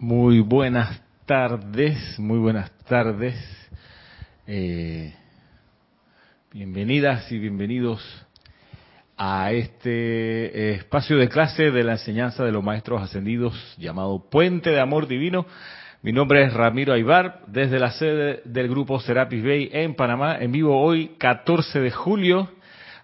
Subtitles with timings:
[0.00, 3.34] Muy buenas tardes, muy buenas tardes.
[4.46, 5.12] Eh,
[6.52, 8.00] bienvenidas y bienvenidos
[9.16, 14.78] a este espacio de clase de la enseñanza de los maestros ascendidos llamado Puente de
[14.78, 15.46] Amor Divino.
[16.02, 20.52] Mi nombre es Ramiro Aybar, desde la sede del grupo Serapis Bay en Panamá, en
[20.52, 22.52] vivo hoy, 14 de julio,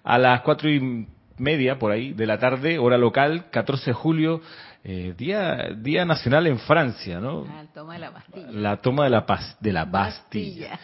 [0.05, 1.09] a las cuatro y
[1.39, 4.41] media por ahí de la tarde, hora local, 14 de julio,
[4.87, 7.47] eh, día día nacional en Francia, ¿no?
[7.47, 8.51] La toma de la Bastilla.
[8.51, 9.27] La toma de la
[9.61, 10.69] de la Bastilla.
[10.69, 10.81] Bastilla.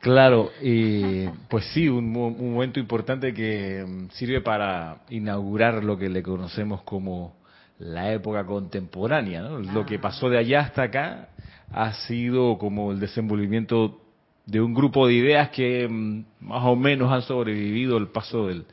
[0.00, 6.08] Claro, eh, pues sí, un, un momento importante que mm, sirve para inaugurar lo que
[6.08, 7.36] le conocemos como
[7.78, 9.42] la época contemporánea.
[9.42, 9.60] ¿no?
[9.60, 11.28] Lo que pasó de allá hasta acá
[11.72, 14.00] ha sido como el desenvolvimiento
[14.44, 18.64] de un grupo de ideas que mm, más o menos han sobrevivido el paso del,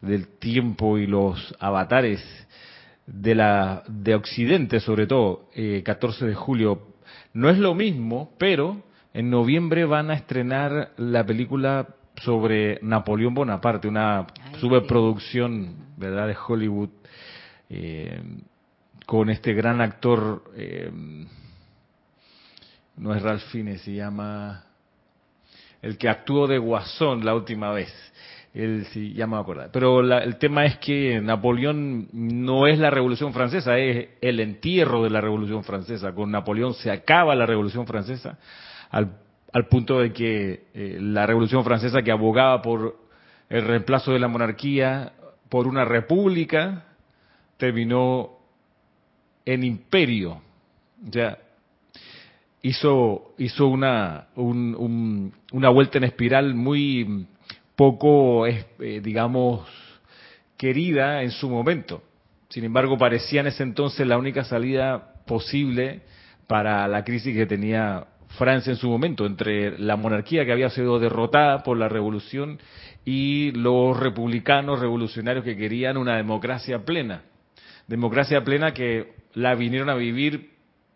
[0.00, 2.20] del tiempo y los avatares
[3.06, 6.82] de la de Occidente sobre todo eh, 14 de julio.
[7.32, 8.82] No es lo mismo pero
[9.14, 11.88] en noviembre van a estrenar la película
[12.22, 16.90] sobre Napoleón Bonaparte una Ay, superproducción verdad de Hollywood
[17.68, 18.22] eh,
[19.06, 20.90] con este gran actor eh,
[22.96, 24.64] no es Ralph Fiennes se llama
[25.82, 27.92] el que actuó de Guasón la última vez.
[28.54, 29.56] Él sí, ya me voy.
[29.72, 35.02] Pero la- el tema es que Napoleón no es la Revolución Francesa, es el entierro
[35.02, 36.12] de la Revolución Francesa.
[36.14, 38.38] Con Napoleón se acaba la Revolución Francesa
[38.90, 39.16] al,
[39.52, 42.96] al punto de que eh, la Revolución Francesa que abogaba por
[43.48, 45.12] el reemplazo de la monarquía
[45.48, 46.84] por una república
[47.56, 48.30] terminó
[49.46, 50.42] en imperio.
[51.08, 51.38] O sea,
[52.62, 57.26] hizo hizo una un- un- una vuelta en espiral muy
[57.82, 58.64] poco eh,
[59.02, 59.68] digamos
[60.56, 62.00] querida en su momento
[62.48, 66.02] sin embargo parecía en ese entonces la única salida posible
[66.46, 68.06] para la crisis que tenía
[68.38, 72.60] Francia en su momento entre la monarquía que había sido derrotada por la revolución
[73.04, 77.22] y los republicanos revolucionarios que querían una democracia plena
[77.88, 80.52] democracia plena que la vinieron a vivir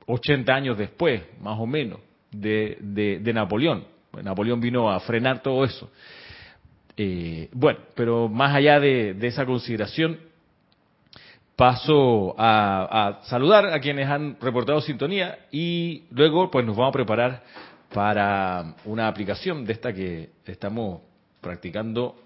[0.07, 1.99] 80 años después, más o menos,
[2.31, 3.85] de, Napoleón.
[4.23, 5.91] Napoleón vino a frenar todo eso.
[6.97, 10.19] Eh, bueno, pero más allá de, esa consideración,
[11.57, 16.93] paso a, a saludar a quienes han reportado sintonía y luego pues nos vamos a
[16.93, 17.43] preparar
[17.93, 21.01] para una aplicación de esta que estamos
[21.41, 22.17] practicando.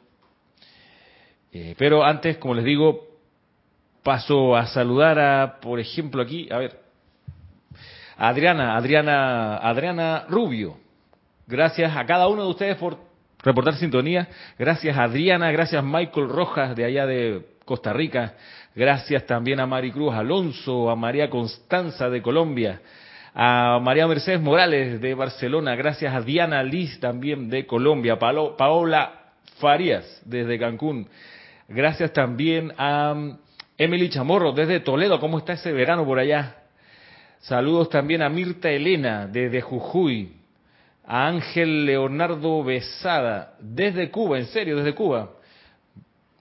[1.53, 3.09] Eh, pero antes, como les digo,
[4.03, 6.81] paso a saludar a, por ejemplo, aquí, a ver,
[8.17, 10.77] Adriana, Adriana, Adriana Rubio.
[11.47, 12.99] Gracias a cada uno de ustedes por
[13.43, 14.29] reportar sintonía.
[14.59, 18.35] Gracias Adriana, gracias Michael Rojas de allá de Costa Rica.
[18.75, 22.81] Gracias también a Maricruz Alonso, a María Constanza de Colombia,
[23.35, 25.75] a María Mercedes Morales de Barcelona.
[25.75, 29.21] Gracias a Diana Liz también de Colombia, Paola
[29.59, 31.09] Farías desde Cancún.
[31.69, 33.39] Gracias también a mm,
[33.79, 35.21] Emily Chamorro desde Toledo.
[35.21, 36.57] ¿Cómo está ese verano por allá?
[37.39, 40.40] Saludos también a Mirta Elena desde Jujuy,
[41.11, 45.31] a Ángel Leonardo Besada desde Cuba, en serio, desde Cuba.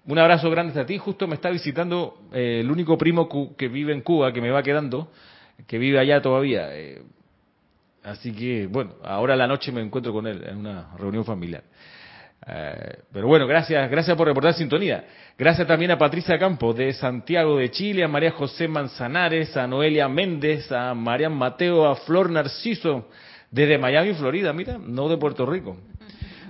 [0.05, 0.99] Un abrazo grande a ti.
[0.99, 3.27] Justo me está visitando eh, el único primo
[3.57, 5.11] que vive en Cuba, que me va quedando,
[5.65, 6.67] que vive allá todavía.
[6.77, 7.01] eh,
[8.03, 11.63] así que, bueno, ahora la noche me encuentro con él en una reunión familiar.
[12.45, 15.03] Eh, pero bueno, gracias, gracias por reportar sintonía.
[15.35, 20.07] Gracias también a Patricia Campos de Santiago de Chile, a María José Manzanares, a Noelia
[20.07, 23.07] Méndez, a Marian Mateo, a Flor Narciso
[23.51, 25.77] desde Miami, Florida, mira, no de Puerto Rico.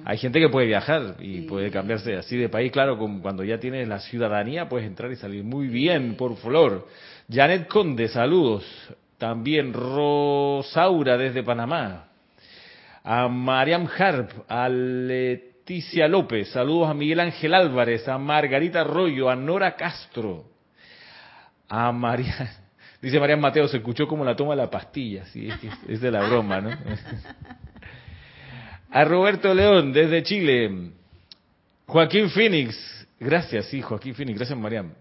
[0.05, 1.41] Hay gente que puede viajar y Sí.
[1.41, 5.15] puede cambiarse así de país, claro, como cuando ya tienes la ciudadanía puedes entrar y
[5.15, 6.87] salir muy bien por Flor.
[7.31, 8.65] Janet Conde, saludos.
[9.17, 12.05] También Rosaura desde Panamá
[13.03, 19.35] a Mariam Harp, a Leticia López, saludos a Miguel Ángel Álvarez, a Margarita Arroyo, a
[19.35, 20.45] Nora Castro,
[21.67, 22.51] a María,
[23.01, 26.01] dice Mariam Mateo, se escuchó como la toma de la pastilla, sí, es, que es-
[26.01, 26.69] de la broma, ¿no?
[28.91, 30.91] A Roberto León, desde Chile,
[31.85, 34.91] Joaquín Phoenix, gracias, sí, Joaquín Phoenix, gracias Mariam.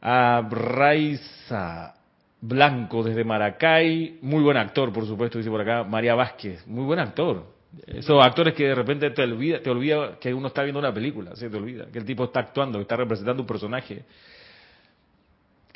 [0.00, 1.94] A Raiza
[2.40, 6.98] Blanco desde Maracay, muy buen actor, por supuesto, dice por acá, María Vázquez, muy buen
[7.00, 7.46] actor.
[7.86, 11.34] Esos actores que de repente te olvida, te olvida que uno está viendo una película,
[11.36, 14.04] se te olvida que el tipo está actuando, que está representando un personaje.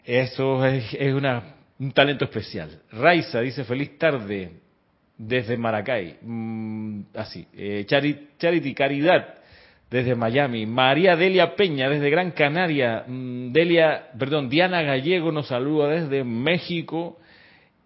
[0.06, 1.43] Eso es, es una,
[1.81, 2.70] un talento especial.
[2.93, 4.53] Raiza dice feliz tarde
[5.19, 6.19] desde Maracay.
[6.23, 7.47] Mm, así.
[7.55, 9.35] Eh, Chari- Charity Caridad
[9.91, 10.64] desde Miami.
[10.67, 13.05] María Delia Peña desde Gran Canaria.
[13.06, 17.19] Mm, Delia, perdón, Diana Gallego nos saluda desde México.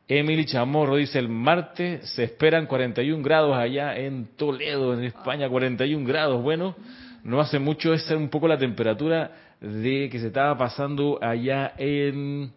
[0.06, 6.04] Emily Chamorro dice, el martes se esperan 41 grados allá en Toledo, en España, 41
[6.04, 6.42] grados.
[6.42, 6.74] Bueno,
[7.22, 11.74] no hace mucho, esa es un poco la temperatura de que se estaba pasando allá
[11.76, 12.52] en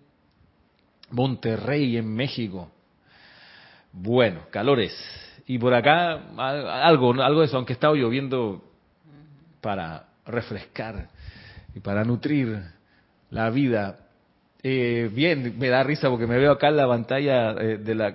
[1.12, 2.72] Monterrey, en México.
[3.92, 4.94] Bueno, calores.
[5.46, 6.14] Y por acá
[6.86, 8.64] algo, algo de eso, aunque estaba lloviendo
[9.62, 11.10] para refrescar
[11.76, 12.62] y para nutrir
[13.30, 13.98] la vida.
[14.66, 18.14] Eh, bien, me da risa porque me veo acá en la pantalla eh, de la...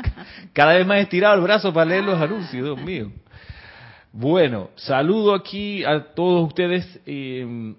[0.54, 3.12] cada vez más estirado el brazo para leer los anuncios, Dios mío.
[4.10, 7.00] Bueno, saludo aquí a todos ustedes.
[7.04, 7.74] Eh,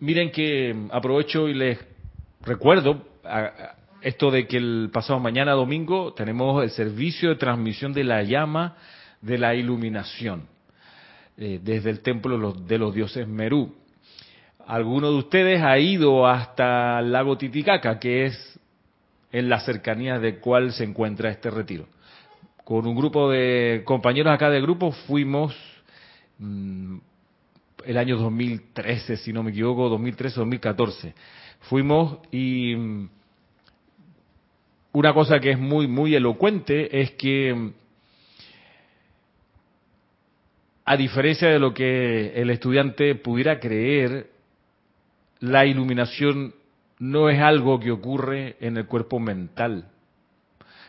[0.00, 1.78] miren que aprovecho y les
[2.42, 3.04] recuerdo
[4.02, 8.76] esto de que el pasado mañana domingo tenemos el servicio de transmisión de la llama
[9.20, 10.48] de la iluminación
[11.36, 13.74] desde el templo de los dioses Merú.
[14.66, 18.60] ¿Alguno de ustedes ha ido hasta el lago Titicaca, que es
[19.32, 21.86] en las cercanías de cuál se encuentra este retiro?
[22.64, 25.56] Con un grupo de compañeros acá de grupo fuimos
[26.38, 26.98] mm,
[27.84, 31.14] el año 2013, si no me equivoco, 2013-2014.
[31.60, 33.08] Fuimos y mm,
[34.92, 37.72] una cosa que es muy, muy elocuente es que mm,
[40.84, 44.30] a diferencia de lo que el estudiante pudiera creer,
[45.38, 46.54] la iluminación
[46.98, 49.88] no es algo que ocurre en el cuerpo mental.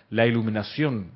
[0.10, 1.12] La iluminación,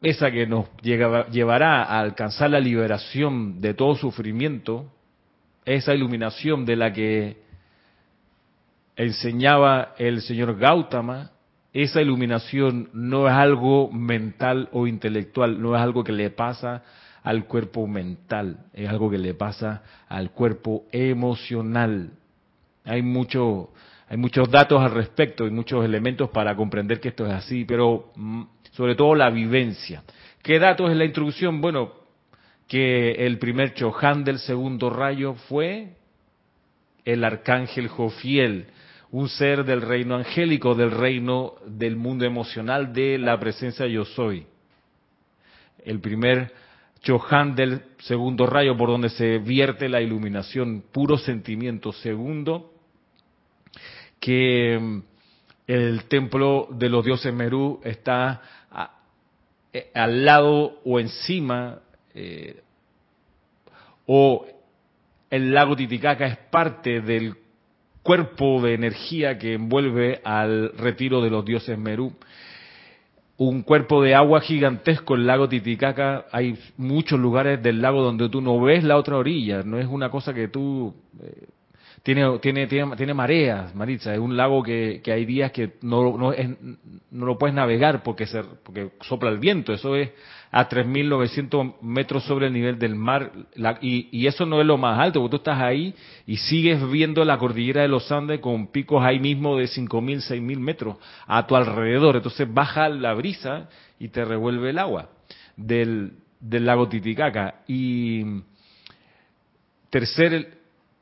[0.00, 4.86] esa que nos llevará a alcanzar la liberación de todo sufrimiento,
[5.64, 7.36] esa iluminación de la que
[8.96, 11.30] enseñaba el señor Gautama,
[11.72, 16.82] esa iluminación no es algo mental o intelectual, no es algo que le pasa
[17.22, 22.10] al cuerpo mental, es algo que le pasa al cuerpo emocional.
[22.84, 23.70] Hay mucho,
[24.08, 28.12] hay muchos datos al respecto y muchos elementos para comprender que esto es así, pero
[28.16, 28.42] mm,
[28.78, 30.04] sobre todo la vivencia.
[30.40, 31.60] ¿Qué datos en la introducción?
[31.60, 31.94] Bueno,
[32.68, 35.96] que el primer Chohan del segundo rayo fue
[37.04, 38.66] el arcángel Jofiel,
[39.10, 44.46] un ser del reino angélico, del reino del mundo emocional, de la presencia yo soy.
[45.84, 46.52] El primer
[47.02, 51.92] Chohan del segundo rayo por donde se vierte la iluminación, puro sentimiento.
[51.94, 52.72] Segundo,
[54.20, 55.00] que
[55.66, 58.40] el templo de los dioses Merú está
[59.72, 61.80] eh, al lado o encima,
[62.14, 62.62] eh,
[64.06, 64.46] o
[65.30, 67.34] el lago Titicaca es parte del
[68.02, 72.14] cuerpo de energía que envuelve al retiro de los dioses Merú
[73.38, 76.26] un cuerpo de agua gigantesco, el lago Titicaca.
[76.32, 79.62] Hay muchos lugares del lago donde tú no ves la otra orilla.
[79.62, 80.92] No es una cosa que tú
[81.22, 81.46] eh,
[82.02, 84.12] tiene, tiene, tiene, tiene, mareas, Maritza.
[84.12, 86.32] Es un lago que, que hay días que no, no,
[87.10, 89.72] no lo puedes navegar porque, se, porque sopla el viento.
[89.72, 90.10] Eso es
[90.50, 93.32] a 3.900 metros sobre el nivel del mar.
[93.80, 95.94] y, y, eso no es lo más alto, porque tú estás ahí
[96.26, 100.58] y sigues viendo la cordillera de los Andes con picos ahí mismo de 5.000, 6.000
[100.58, 100.96] metros
[101.26, 102.16] a tu alrededor.
[102.16, 103.68] Entonces baja la brisa
[103.98, 105.10] y te revuelve el agua
[105.56, 107.62] del, del lago Titicaca.
[107.66, 108.24] Y
[109.90, 110.57] tercer,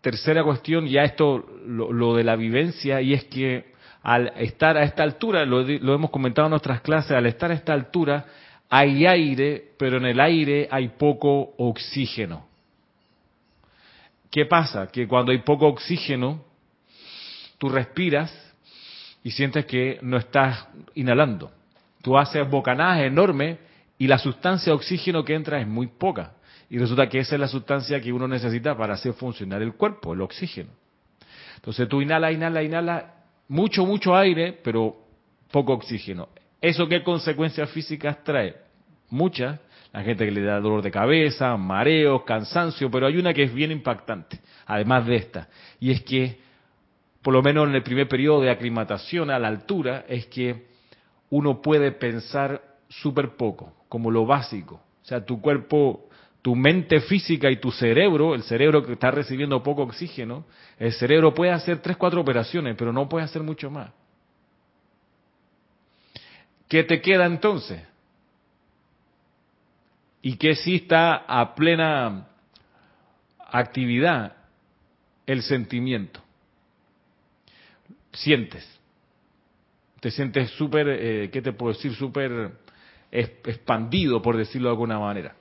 [0.07, 3.73] tercera cuestión, ya esto, lo, de la vivencia, y es que
[4.05, 7.55] al estar a esta altura, lo, lo, hemos comentado en nuestras clases, al estar a
[7.55, 8.25] esta altura
[8.71, 12.47] hay aire, pero en el aire hay poco oxígeno.
[14.31, 14.87] ¿Qué pasa?
[14.93, 16.45] Que cuando hay poco oxígeno,
[17.59, 18.33] tú respiras
[19.25, 21.51] y sientes que no estás inhalando.
[22.01, 23.59] Tú haces bocanadas enormes
[23.99, 26.35] y la sustancia de oxígeno que entra es muy poca.
[26.69, 30.15] Y resulta que esa es la sustancia que uno necesita para hacer funcionar el cuerpo,
[30.15, 30.71] el oxígeno.
[31.57, 33.15] Entonces tú inhala, inhala, inhala,
[33.49, 34.97] mucho, mucho aire, pero
[35.51, 36.29] poco oxígeno.
[36.61, 38.57] ¿Eso qué consecuencias físicas trae?
[39.11, 39.61] Muchas.
[39.93, 43.55] La gente que le da dolor de cabeza, mareos, cansancio, pero hay una que es
[43.55, 45.49] bien impactante, además de esta.
[45.81, 46.39] Y es que,
[47.23, 50.67] por lo menos en el primer periodo de aclimatación a la altura, es que
[51.31, 54.83] uno puede pensar súper poco, como lo básico.
[55.03, 56.09] O sea, tu cuerpo
[56.47, 60.47] tu mente física y tu cerebro, el cerebro que está recibiendo poco oxígeno,
[60.79, 63.91] el cerebro puede hacer tres, cuatro operaciones, pero no puede hacer mucho más.
[66.69, 67.83] ¿Qué te queda entonces?
[70.23, 72.29] Y que sí está a plena
[73.51, 74.37] actividad
[75.27, 76.23] el sentimiento.
[78.13, 78.65] Sientes.
[79.99, 81.93] Te sientes súper, eh, ¿qué te puedo decir?
[81.97, 82.53] Súper
[83.11, 85.35] expandido, por decirlo de alguna manera.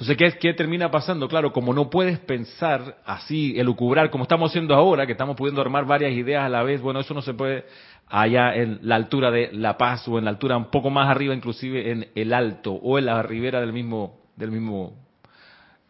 [0.00, 1.26] Entonces, ¿qué, ¿qué, termina pasando?
[1.26, 5.86] Claro, como no puedes pensar así, elucubrar, como estamos haciendo ahora, que estamos pudiendo armar
[5.86, 7.64] varias ideas a la vez, bueno, eso no se puede
[8.06, 11.34] allá en la altura de La Paz o en la altura un poco más arriba,
[11.34, 14.94] inclusive en el Alto o en la ribera del mismo, del mismo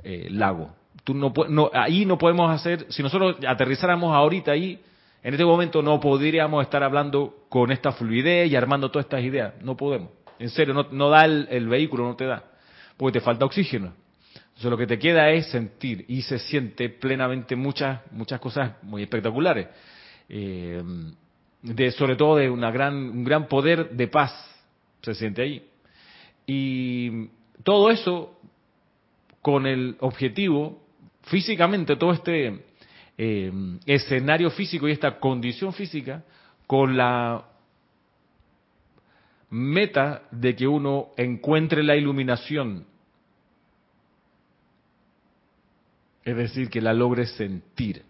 [0.02, 0.70] eh, lago.
[1.04, 4.80] Tú no, no, ahí no podemos hacer, si nosotros aterrizáramos ahorita ahí,
[5.22, 9.52] en este momento no podríamos estar hablando con esta fluidez y armando todas estas ideas.
[9.62, 10.08] No podemos.
[10.38, 12.42] En serio, no, da el vehículo, no te da
[12.99, 13.95] porque te falta oxígeno.
[14.35, 19.02] Entonces lo que te queda es sentir y se siente plenamente muchas muchas cosas muy
[19.02, 19.69] espectaculares.
[20.28, 20.83] Eh,
[21.97, 24.33] sobre todo de una gran, un gran poder de paz
[25.02, 25.67] se siente ahí.
[26.47, 27.28] Y
[27.62, 28.38] todo eso
[29.43, 30.83] con el objetivo,
[31.23, 32.64] físicamente, todo este
[33.17, 33.52] eh,
[33.87, 36.25] escenario físico y esta condición física,
[36.67, 37.45] con la
[39.50, 42.87] meta de que uno encuentre la iluminación,
[46.25, 48.05] es decir, que la logre sentir.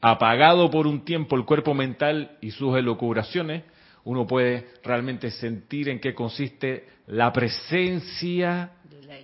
[0.00, 3.62] Apagado por un tiempo el cuerpo mental y sus elucubraciones,
[4.04, 8.72] uno puede realmente sentir en qué consiste la presencia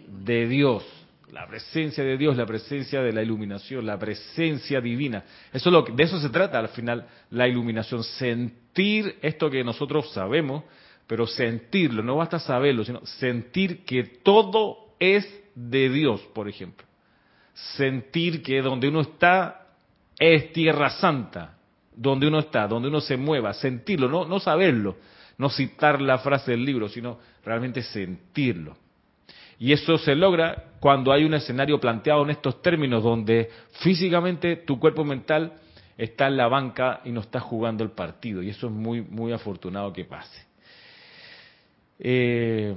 [0.07, 1.00] de Dios
[1.32, 5.25] la presencia de Dios, la presencia de la iluminación, la presencia divina.
[5.52, 10.64] Eso lo de eso se trata al final la iluminación, sentir esto que nosotros sabemos,
[11.06, 16.87] pero sentirlo, no basta saberlo, sino sentir que todo es de Dios, por ejemplo.
[17.76, 19.66] Sentir que donde uno está
[20.18, 21.58] es tierra santa,
[21.94, 24.96] donde uno está, donde uno se mueva, sentirlo, no, no saberlo,
[25.38, 28.76] no citar la frase del libro, sino realmente sentirlo.
[29.61, 33.50] Y eso se logra cuando hay un escenario planteado en estos términos, donde
[33.83, 35.52] físicamente tu cuerpo mental
[35.99, 38.43] está en la banca y no está jugando el partido.
[38.43, 40.47] Y eso es muy, muy afortunado que pase.
[41.99, 42.75] Eh,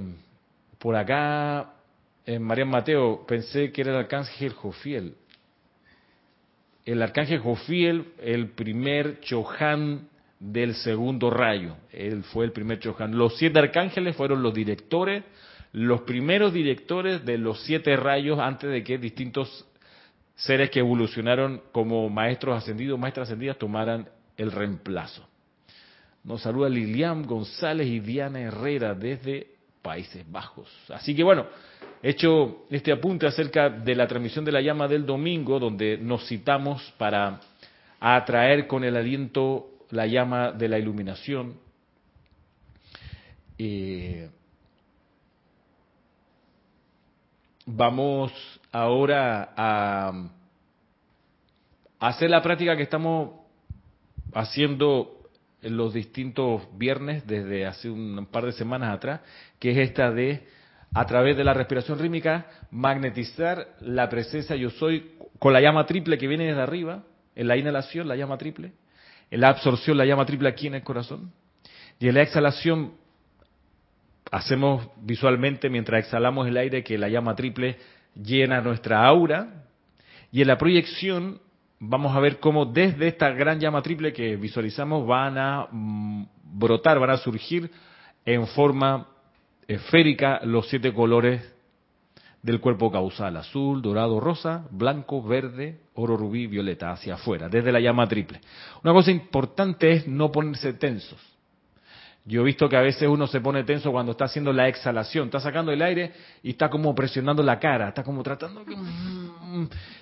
[0.78, 1.72] por acá,
[2.26, 5.14] en María Mateo, pensé que era el arcángel Jofiel.
[6.84, 10.06] El arcángel Jofiel, el primer Chohan
[10.38, 11.76] del segundo rayo.
[11.90, 13.16] Él fue el primer Chohan.
[13.16, 15.24] Los siete arcángeles fueron los directores
[15.74, 19.66] los primeros directores de los siete rayos antes de que distintos
[20.36, 25.26] seres que evolucionaron como maestros ascendidos, maestras ascendidas, tomaran el reemplazo.
[26.22, 29.48] Nos saluda Lilian González y Diana Herrera desde
[29.82, 30.68] Países Bajos.
[30.90, 31.46] Así que bueno,
[32.00, 36.24] he hecho este apunte acerca de la transmisión de la llama del domingo, donde nos
[36.28, 37.40] citamos para
[37.98, 41.54] atraer con el aliento la llama de la iluminación.
[43.58, 44.28] Eh,
[47.66, 48.30] Vamos
[48.72, 50.12] ahora a
[51.98, 53.40] hacer la práctica que estamos
[54.34, 55.30] haciendo
[55.62, 59.22] en los distintos viernes desde hace un par de semanas atrás,
[59.58, 60.46] que es esta de,
[60.92, 66.18] a través de la respiración rítmica, magnetizar la presencia yo soy con la llama triple
[66.18, 67.02] que viene desde arriba,
[67.34, 68.72] en la inhalación la llama triple,
[69.30, 71.32] en la absorción la llama triple aquí en el corazón,
[71.98, 72.92] y en la exhalación
[74.30, 77.78] hacemos visualmente mientras exhalamos el aire que la llama triple
[78.14, 79.64] llena nuestra aura
[80.32, 81.40] y en la proyección
[81.78, 86.98] vamos a ver cómo desde esta gran llama triple que visualizamos van a mm, brotar,
[86.98, 87.70] van a surgir
[88.24, 89.08] en forma
[89.68, 91.54] esférica los siete colores
[92.42, 97.80] del cuerpo causal, azul, dorado, rosa, blanco, verde, oro, rubí, violeta, hacia afuera, desde la
[97.80, 98.40] llama triple.
[98.82, 101.18] Una cosa importante es no ponerse tensos.
[102.26, 105.26] Yo he visto que a veces uno se pone tenso cuando está haciendo la exhalación,
[105.26, 106.12] está sacando el aire
[106.42, 108.64] y está como presionando la cara, está como tratando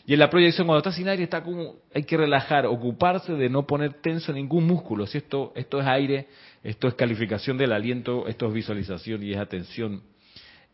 [0.06, 3.48] y en la proyección cuando está sin aire está como hay que relajar, ocuparse de
[3.48, 5.06] no poner tenso ningún músculo.
[5.06, 6.28] Si esto esto es aire,
[6.62, 10.02] esto es calificación del aliento, esto es visualización y es atención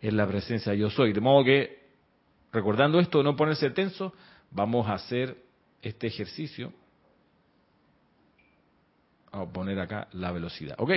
[0.02, 1.14] en la presencia yo soy.
[1.14, 1.78] De modo que
[2.52, 4.12] recordando esto, no ponerse tenso,
[4.50, 5.36] vamos a hacer
[5.82, 6.72] este ejercicio.
[9.32, 10.76] A poner acá la velocidad.
[10.78, 10.90] ¿Ok?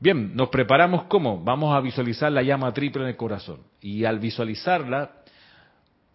[0.00, 1.42] Bien, nos preparamos cómo?
[1.42, 3.60] Vamos a visualizar la llama triple en el corazón.
[3.80, 5.12] Y al visualizarla,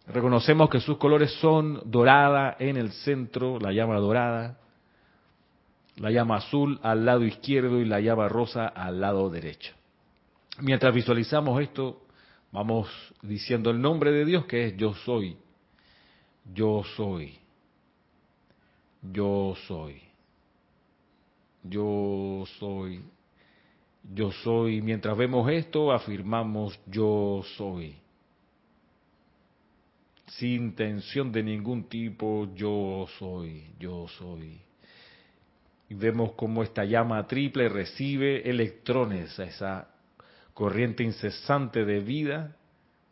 [0.08, 4.58] reconocemos que sus colores son dorada en el centro, la llama dorada,
[5.98, 9.74] la llama azul al lado izquierdo y la llama rosa al lado derecho.
[10.60, 12.02] Mientras visualizamos esto,
[12.52, 12.90] vamos
[13.22, 15.38] diciendo el nombre de Dios que es yo soy,
[16.54, 17.38] yo soy,
[19.02, 20.02] yo soy,
[21.70, 23.02] yo soy
[24.14, 24.82] yo soy.
[24.82, 27.96] Mientras vemos esto, afirmamos yo soy.
[30.28, 34.60] Sin tensión de ningún tipo, yo soy, yo soy.
[35.90, 39.88] Y vemos cómo esta llama triple recibe electrones, esa
[40.54, 42.56] corriente incesante de vida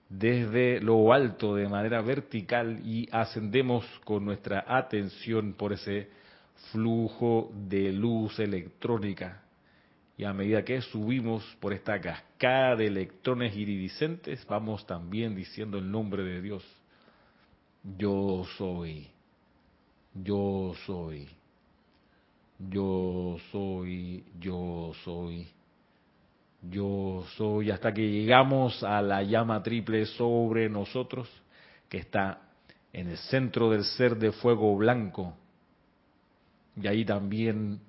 [0.09, 6.09] desde lo alto de manera vertical y ascendemos con nuestra atención por ese
[6.71, 9.41] flujo de luz electrónica.
[10.17, 15.91] Y a medida que subimos por esta cascada de electrones iridiscentes, vamos también diciendo el
[15.91, 16.63] nombre de Dios.
[17.97, 19.07] Yo soy,
[20.13, 21.27] yo soy,
[22.57, 25.47] yo soy, yo soy,
[26.61, 31.29] yo soy, hasta que llegamos a la llama triple sobre nosotros,
[31.89, 32.41] que está
[32.93, 35.35] en el centro del ser de fuego blanco.
[36.75, 37.79] Y ahí también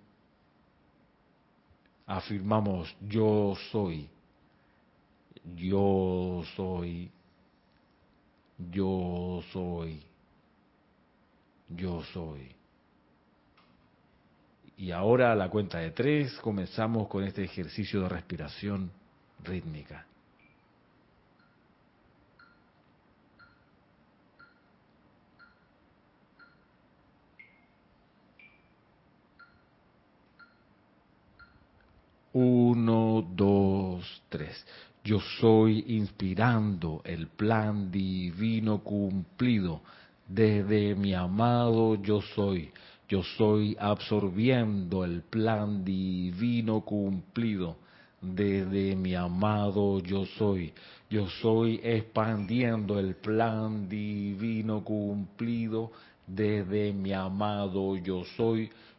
[2.06, 4.08] afirmamos, yo soy,
[5.56, 7.10] yo soy,
[8.70, 10.02] yo soy,
[11.68, 12.54] yo soy.
[14.78, 18.90] Y ahora a la cuenta de tres comenzamos con este ejercicio de respiración
[19.42, 20.05] rítmica.
[32.38, 34.62] Uno, dos, tres.
[35.02, 39.80] Yo soy inspirando el plan divino cumplido
[40.28, 42.70] desde mi amado yo soy.
[43.08, 47.78] Yo soy absorbiendo el plan divino cumplido
[48.20, 50.74] desde mi amado yo soy.
[51.08, 55.90] Yo soy expandiendo el plan divino cumplido
[56.26, 58.68] desde mi amado yo soy.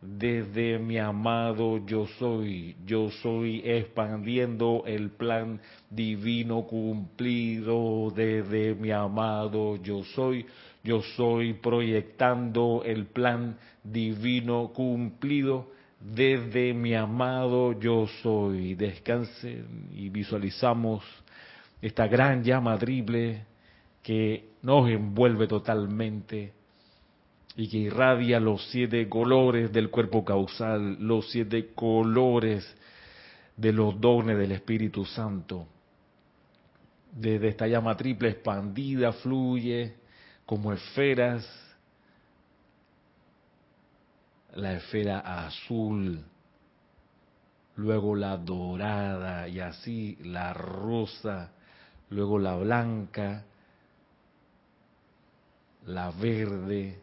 [0.00, 2.76] desde mi amado yo soy.
[2.86, 5.60] Yo soy expandiendo el plan
[5.90, 10.46] divino cumplido desde mi amado yo soy.
[10.82, 18.74] Yo soy proyectando el plan divino cumplido desde mi amado yo soy.
[18.74, 21.04] Descansen y visualizamos
[21.82, 23.44] esta gran llama triple
[24.02, 26.59] que nos envuelve totalmente
[27.56, 32.64] y que irradia los siete colores del cuerpo causal, los siete colores
[33.56, 35.66] de los dones del Espíritu Santo.
[37.12, 39.96] Desde esta llama triple expandida fluye
[40.46, 41.46] como esferas,
[44.54, 46.24] la esfera azul,
[47.76, 51.52] luego la dorada y así la rosa,
[52.10, 53.44] luego la blanca,
[55.86, 56.98] la verde,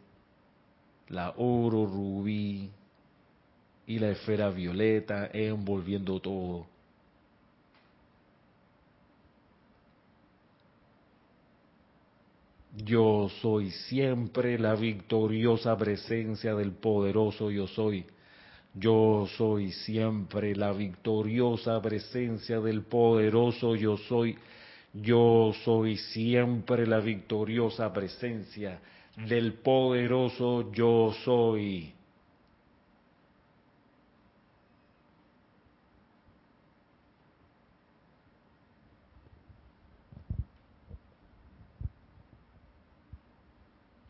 [1.08, 2.70] la oro rubí
[3.86, 6.66] y la esfera violeta envolviendo todo.
[12.76, 18.04] Yo soy siempre la victoriosa presencia del poderoso yo soy.
[18.74, 24.38] Yo soy siempre la victoriosa presencia del poderoso yo soy.
[24.92, 28.78] Yo soy siempre la victoriosa presencia
[29.26, 31.92] del poderoso yo soy.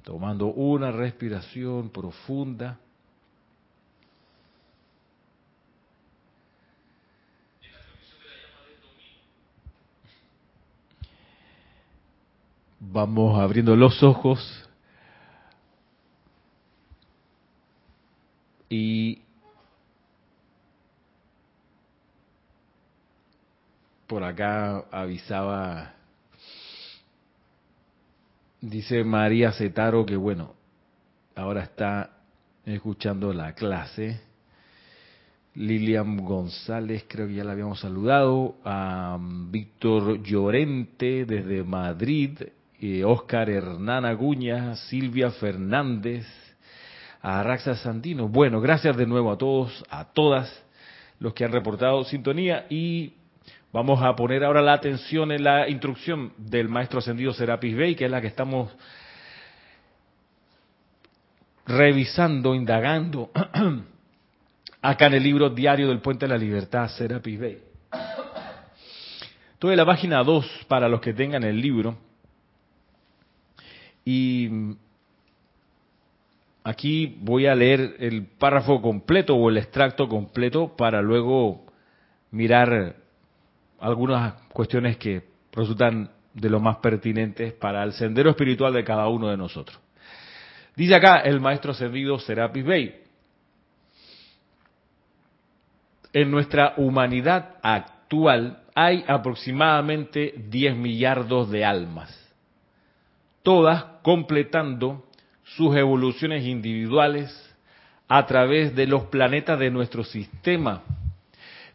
[0.02, 2.78] Tomando una respiración profunda.
[12.80, 14.67] Vamos abriendo los ojos
[18.68, 19.22] y
[24.06, 25.94] por acá avisaba,
[28.60, 30.54] dice María Cetaro que bueno,
[31.34, 32.10] ahora está
[32.64, 34.20] escuchando la clase.
[35.54, 38.56] Lilian González, creo que ya la habíamos saludado.
[38.64, 42.38] A Víctor Llorente desde Madrid
[43.04, 46.26] Oscar Hernán Aguña, Silvia Fernández,
[47.22, 48.28] a Raxa Santino.
[48.28, 50.64] Bueno, gracias de nuevo a todos, a todas
[51.18, 53.14] los que han reportado sintonía y
[53.72, 58.04] vamos a poner ahora la atención en la instrucción del maestro ascendido Serapis Bey, que
[58.04, 58.70] es la que estamos
[61.66, 63.30] revisando, indagando
[64.82, 67.58] acá en el libro diario del Puente de la Libertad, Serapis Bey.
[69.52, 71.98] Estoy en la página 2 para los que tengan el libro.
[74.04, 74.48] Y
[76.64, 81.66] aquí voy a leer el párrafo completo o el extracto completo para luego
[82.30, 82.96] mirar
[83.80, 89.28] algunas cuestiones que resultan de lo más pertinentes para el sendero espiritual de cada uno
[89.28, 89.78] de nosotros.
[90.76, 93.02] Dice acá el maestro servido Serapis Bey,
[96.12, 102.32] en nuestra humanidad actual hay aproximadamente 10 millardos de almas,
[103.42, 105.07] todas completando
[105.56, 107.48] sus evoluciones individuales
[108.08, 110.82] a través de los planetas de nuestro sistema,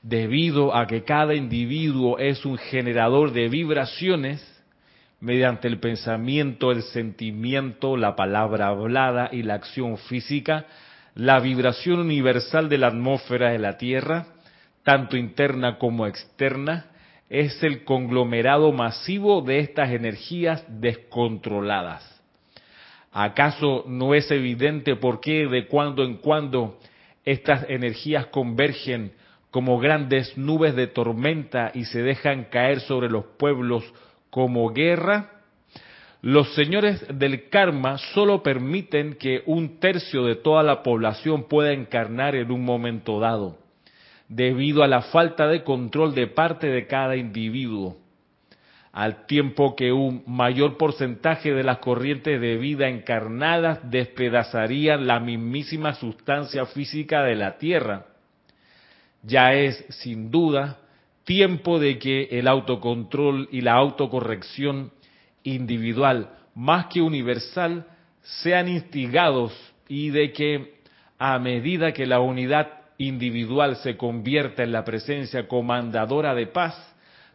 [0.01, 4.49] debido a que cada individuo es un generador de vibraciones
[5.19, 10.65] mediante el pensamiento, el sentimiento, la palabra hablada y la acción física,
[11.15, 14.27] la vibración universal de la atmósfera de la Tierra,
[14.83, 16.87] tanto interna como externa,
[17.29, 22.13] es el conglomerado masivo de estas energías descontroladas.
[23.13, 26.79] ¿Acaso no es evidente por qué de cuando en cuando
[27.23, 29.13] estas energías convergen
[29.51, 33.83] como grandes nubes de tormenta y se dejan caer sobre los pueblos
[34.31, 35.29] como guerra,
[36.23, 42.33] los señores del karma solo permiten que un tercio de toda la población pueda encarnar
[42.33, 43.59] en un momento dado,
[44.27, 47.97] debido a la falta de control de parte de cada individuo,
[48.93, 55.95] al tiempo que un mayor porcentaje de las corrientes de vida encarnadas despedazarían la mismísima
[55.95, 58.05] sustancia física de la Tierra.
[59.23, 60.77] Ya es, sin duda,
[61.23, 64.91] tiempo de que el autocontrol y la autocorrección
[65.41, 67.87] individual, más que universal,
[68.21, 69.53] sean instigados
[69.87, 70.75] y de que
[71.17, 72.67] a medida que la unidad
[72.99, 76.92] individual se convierta en la presencia comandadora de paz,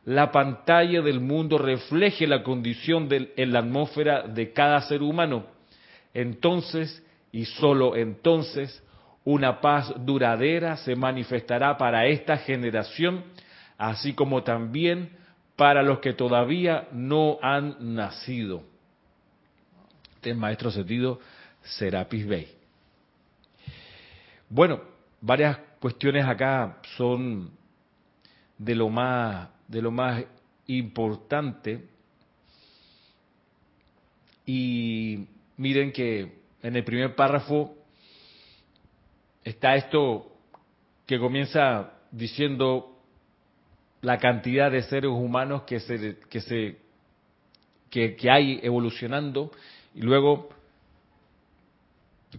[0.08, 5.44] la pantalla del mundo refleje la condición en la atmósfera de cada ser humano.
[6.14, 8.82] Entonces, y sólo entonces,
[9.24, 13.22] una paz duradera se manifestará para esta generación
[13.76, 15.10] así como también
[15.56, 18.62] para los que todavía no han nacido.
[20.14, 21.20] Este maestro sentido
[21.60, 22.48] Serapis Bey.
[24.48, 24.80] Bueno,
[25.20, 27.50] varias cuestiones acá son
[28.56, 30.24] de lo más de lo más
[30.66, 31.84] importante
[34.44, 35.26] y
[35.56, 37.74] miren que en el primer párrafo
[39.44, 40.32] está esto
[41.06, 42.98] que comienza diciendo
[44.00, 46.78] la cantidad de seres humanos que se que se
[47.90, 49.50] que, hay evolucionando
[49.94, 50.50] y luego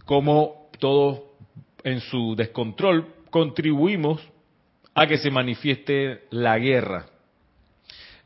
[0.04, 1.20] cómo todos
[1.84, 4.20] en su descontrol contribuimos
[4.94, 7.06] a que se manifieste la guerra.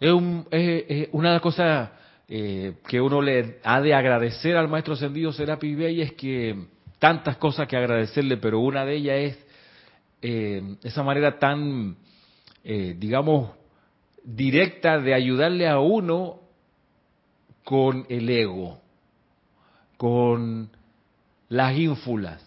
[0.04, 1.90] Es, un, es, una de las cosas
[2.28, 6.66] eh, que uno le ha de agradecer al maestro ascendido Serapi Bey es que
[6.98, 9.46] tantas cosas que agradecerle, pero una de ellas es
[10.20, 11.96] eh, esa manera tan
[12.66, 13.50] eh, digamos,
[14.24, 16.40] directa de ayudarle a uno
[17.62, 18.80] con el ego,
[19.98, 20.70] con
[21.50, 22.42] las ínfulas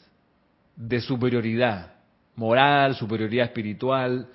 [0.75, 1.93] de superioridad
[2.35, 4.27] moral, superioridad espiritual.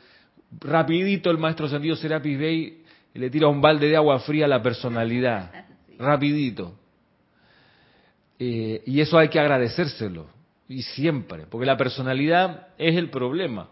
[0.61, 2.82] Rapidito el maestro Santiago Serapis Bey
[3.19, 5.51] le tira un balde de agua fría a la personalidad.
[5.99, 6.75] Rapidito.
[8.39, 10.27] Eh, y eso hay que agradecérselo.
[10.69, 13.69] Y siempre, porque la personalidad es el problema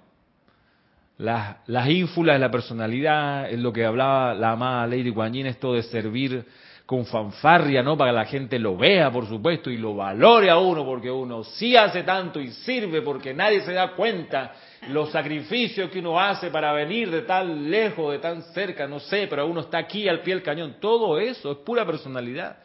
[1.20, 5.74] las, las ínfulas de la personalidad, es lo que hablaba la amada Lady Guanyin, esto
[5.74, 6.46] de servir
[6.90, 7.96] con fanfarria, ¿no?
[7.96, 11.44] Para que la gente lo vea, por supuesto, y lo valore a uno, porque uno
[11.44, 14.55] sí hace tanto y sirve, porque nadie se da cuenta
[14.88, 19.29] los sacrificios que uno hace para venir de tan lejos, de tan cerca, no sé,
[19.31, 20.79] pero uno está aquí al pie del cañón.
[20.81, 22.57] Todo eso es pura personalidad.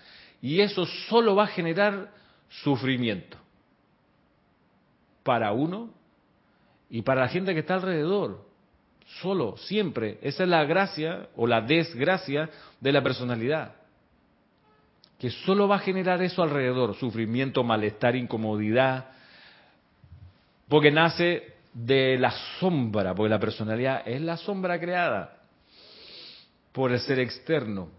[0.41, 2.09] Y eso solo va a generar
[2.49, 3.37] sufrimiento.
[5.21, 5.91] Para uno
[6.89, 8.43] y para la gente que está alrededor.
[9.21, 10.17] Solo, siempre.
[10.23, 13.84] Esa es la gracia o la desgracia de la personalidad.
[15.19, 19.05] Que solo va a generar eso alrededor, sufrimiento, malestar, incomodidad,
[20.67, 25.37] porque nace de la sombra, porque la personalidad es la sombra creada
[26.71, 27.89] por el ser externo.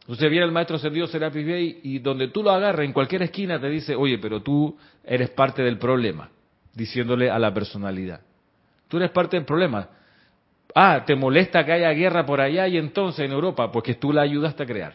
[0.00, 3.60] Entonces viene el maestro ascendido Serapis Bey y donde tú lo agarras, en cualquier esquina
[3.60, 6.28] te dice, oye, pero tú eres parte del problema,
[6.74, 8.20] diciéndole a la personalidad.
[8.88, 9.88] Tú eres parte del problema.
[10.74, 14.22] Ah, te molesta que haya guerra por allá y entonces en Europa, porque tú la
[14.22, 14.94] ayudaste a crear.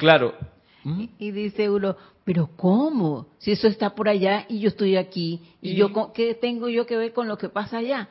[0.00, 0.34] Claro.
[0.82, 1.04] ¿Mm?
[1.18, 3.26] Y, dice uno, pero ¿cómo?
[3.36, 6.96] Si eso está por allá y yo estoy aquí, ¿y, yo qué tengo yo que
[6.96, 8.08] ver con lo que pasa allá?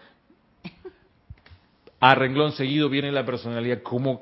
[2.00, 4.22] A renglón seguido viene la personalidad, ¿cómo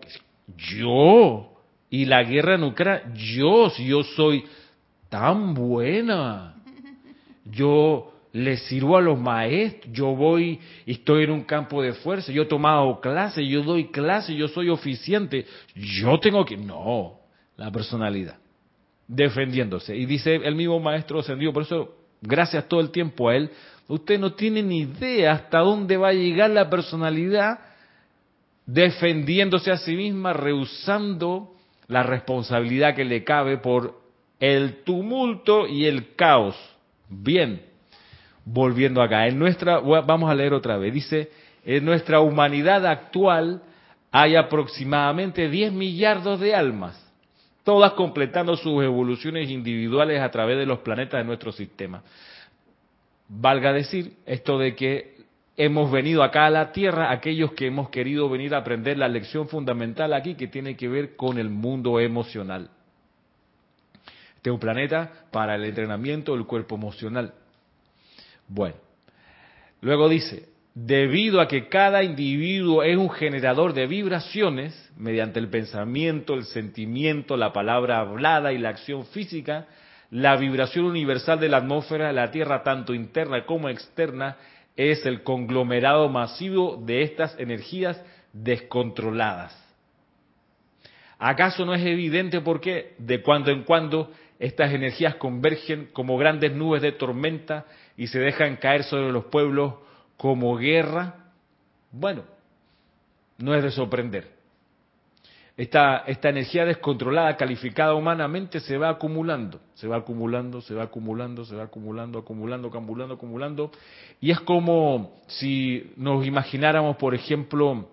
[0.56, 1.52] yo?
[1.90, 4.46] Y la guerra nuclear, yo, si yo soy
[5.10, 6.56] tan buena.
[7.44, 12.32] Yo le sirvo a los maestros, yo voy y estoy en un campo de fuerza,
[12.32, 16.56] yo he tomado clase, yo doy clase, yo soy oficiante, yo tengo que...
[16.56, 17.27] No,
[17.58, 18.38] la personalidad,
[19.08, 19.96] defendiéndose.
[19.96, 23.52] Y dice el mismo maestro ascendido, por eso gracias todo el tiempo a él,
[23.88, 27.60] usted no tiene ni idea hasta dónde va a llegar la personalidad
[28.66, 31.54] defendiéndose a sí misma, rehusando
[31.88, 34.00] la responsabilidad que le cabe por
[34.40, 36.56] el tumulto y el caos.
[37.10, 37.62] Bien,
[38.44, 41.32] volviendo acá, en nuestra, vamos a leer otra vez, dice,
[41.66, 43.62] en nuestra humanidad actual
[44.12, 47.07] hay aproximadamente 10 millardos de almas,
[47.68, 52.02] todas completando sus evoluciones individuales a través de los planetas de nuestro sistema.
[53.28, 55.18] Valga decir esto de que
[55.58, 59.50] hemos venido acá a la Tierra, aquellos que hemos querido venir a aprender la lección
[59.50, 62.70] fundamental aquí que tiene que ver con el mundo emocional.
[64.38, 67.34] Este es un planeta para el entrenamiento del cuerpo emocional.
[68.48, 68.78] Bueno,
[69.82, 70.48] luego dice,
[70.86, 77.36] debido a que cada individuo es un generador de vibraciones, mediante el pensamiento, el sentimiento,
[77.36, 79.66] la palabra hablada y la acción física,
[80.12, 84.38] la vibración universal de la atmósfera de la Tierra, tanto interna como externa,
[84.76, 88.00] es el conglomerado masivo de estas energías
[88.32, 89.58] descontroladas.
[91.18, 96.54] ¿Acaso no es evidente por qué de cuando en cuando estas energías convergen como grandes
[96.54, 97.66] nubes de tormenta
[97.98, 99.87] y se dejan caer sobre los pueblos
[100.18, 101.32] como guerra,
[101.92, 102.24] bueno,
[103.38, 104.36] no es de sorprender.
[105.56, 111.46] Esta, esta energía descontrolada, calificada humanamente, se va acumulando, se va acumulando, se va acumulando,
[111.46, 113.72] se va acumulando, acumulando, acumulando, acumulando.
[114.22, 117.90] Y es como si nos imagináramos, por ejemplo,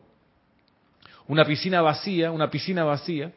[1.26, 3.32] una piscina vacía, una piscina vacía,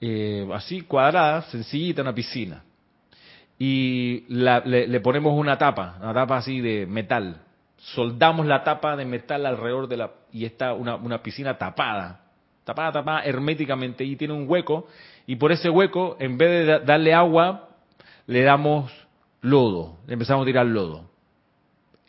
[0.00, 2.62] eh, así cuadrada, sencillita, una piscina
[3.58, 7.42] y le, ponemos una tapa, una tapa así de metal.
[7.76, 10.10] Soldamos la tapa de metal alrededor de la...
[10.32, 12.20] y está una, una piscina tapada,
[12.64, 14.86] tapada, tapada herméticamente y tiene un hueco
[15.26, 17.68] y por ese hueco, en vez de darle agua,
[18.26, 18.90] le damos
[19.42, 21.10] lodo, le empezamos a tirar lodo,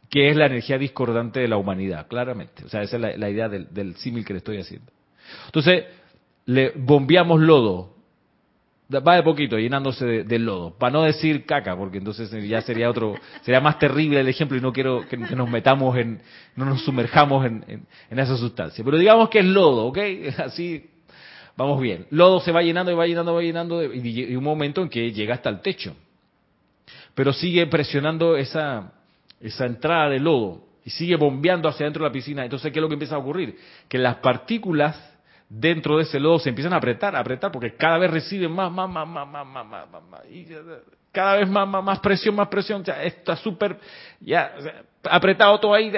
[0.09, 2.63] que es la energía discordante de la humanidad, claramente.
[2.63, 4.91] O sea, esa es la, idea del, del símil que le estoy haciendo.
[5.47, 5.85] Entonces,
[6.45, 7.95] le bombeamos lodo,
[8.97, 10.75] va de poquito, llenándose de, lodo.
[10.77, 14.61] Para no decir caca, porque entonces ya sería otro, sería más terrible el ejemplo y
[14.61, 16.21] no quiero que, nos metamos en,
[16.55, 18.83] no nos sumerjamos en, esa sustancia.
[18.83, 19.97] Pero digamos que es lodo, ¿ok?
[20.39, 20.89] Así
[21.55, 22.07] vamos bien.
[22.09, 25.35] Lodo se va llenando y va llenando, va llenando, y, un momento en que llega
[25.35, 25.95] hasta el techo.
[27.13, 28.93] Pero sigue presionando esa,
[29.39, 32.43] esa entrada de lodo y sigue bombeando hacia adentro de la piscina.
[32.43, 33.57] Entonces, ¿qué es lo que empieza a ocurrir?
[33.87, 35.08] Que las partículas
[35.49, 38.71] dentro de ese lodo se empiezan a apretar, a apretar, porque cada vez reciben más,
[38.71, 40.45] más, más, más, más, más, más, más, y
[41.11, 43.77] cada vez más, más, más presión, más presión, ya está súper,
[44.19, 44.53] ya,
[45.03, 45.91] apretado todo ahí,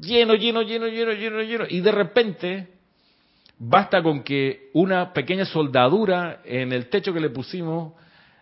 [0.00, 2.68] lleno, lleno, lleno, lleno, lleno, lleno, y de repente
[3.58, 7.92] basta con que una pequeña soldadura en el techo que le pusimos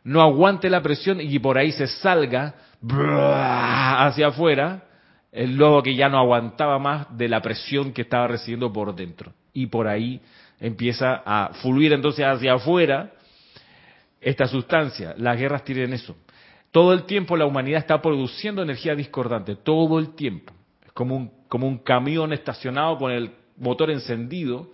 [0.05, 4.85] no aguante la presión y por ahí se salga hacia afuera
[5.33, 9.33] el lodo que ya no aguantaba más de la presión que estaba recibiendo por dentro.
[9.53, 10.21] Y por ahí
[10.61, 13.13] empieza a fluir entonces hacia afuera
[14.21, 15.15] esta sustancia.
[15.17, 16.15] Las guerras tienen eso.
[16.71, 20.53] Todo el tiempo la humanidad está produciendo energía discordante, todo el tiempo.
[20.87, 24.71] Es como un, como un camión estacionado con el motor encendido,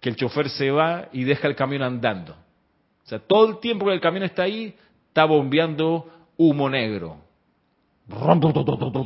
[0.00, 2.32] que el chofer se va y deja el camión andando.
[2.32, 4.74] O sea, todo el tiempo que el camión está ahí,
[5.08, 7.28] está bombeando humo negro.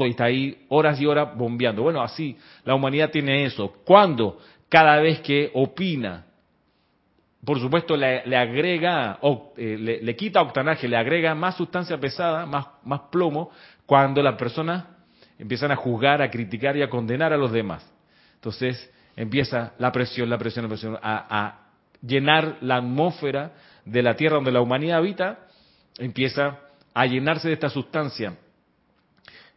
[0.06, 1.82] Y está ahí horas y horas bombeando.
[1.82, 3.72] Bueno, así la humanidad tiene eso.
[3.84, 4.38] ¿Cuándo?
[4.72, 6.24] Cada vez que opina.
[7.44, 9.18] Por supuesto, le, agrega,
[9.58, 13.50] eh, le, quita octanaje, le agrega más sustancia pesada, más, más plomo,
[13.84, 14.86] cuando las personas
[15.38, 17.86] empiezan a juzgar, a criticar y a condenar a los demás.
[18.36, 21.66] Entonces empieza la presión, la presión, la presión, a, a
[22.00, 23.52] llenar la atmósfera
[23.84, 25.40] de la tierra donde la humanidad habita,
[25.98, 26.60] empieza
[26.94, 28.38] a llenarse de esta sustancia.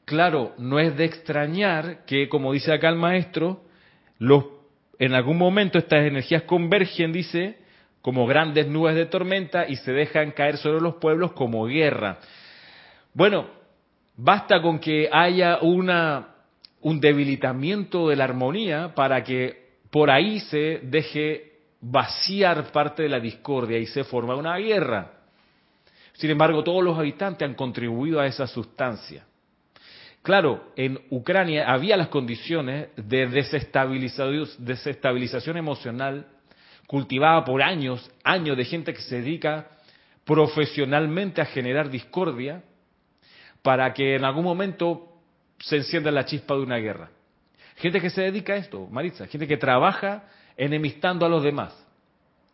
[0.03, 3.63] Claro, no es de extrañar que, como dice acá el maestro,
[4.19, 4.54] los
[4.99, 7.57] en algún momento estas energías convergen, dice,
[8.01, 12.19] como grandes nubes de tormenta y se dejan caer sobre los pueblos como guerra.
[13.13, 13.47] Bueno,
[14.15, 16.35] basta con que haya una,
[16.81, 23.19] un debilitamiento de la armonía para que por ahí se deje vaciar parte de la
[23.19, 25.11] discordia y se forma una guerra.
[26.13, 29.25] Sin embargo, todos los habitantes han contribuido a esa sustancia.
[30.25, 36.25] Claro, en Ucrania había las condiciones de desestabilización emocional
[36.87, 39.67] cultivada por años, años de gente que se dedica
[40.23, 42.63] profesionalmente a generar discordia
[43.61, 45.13] para que en algún momento
[45.59, 47.11] se encienda la chispa de una guerra.
[47.75, 50.23] Gente que se dedica a esto, Maritza, gente que trabaja
[50.57, 51.84] enemistando a los demás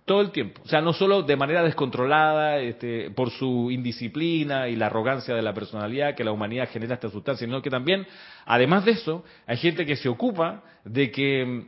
[0.05, 0.61] todo el tiempo.
[0.63, 5.41] O sea, no solo de manera descontrolada, este, por su indisciplina y la arrogancia de
[5.41, 8.07] la personalidad que la humanidad genera esta sustancia, sino que también,
[8.45, 11.67] además de eso, hay gente que se ocupa de que mm,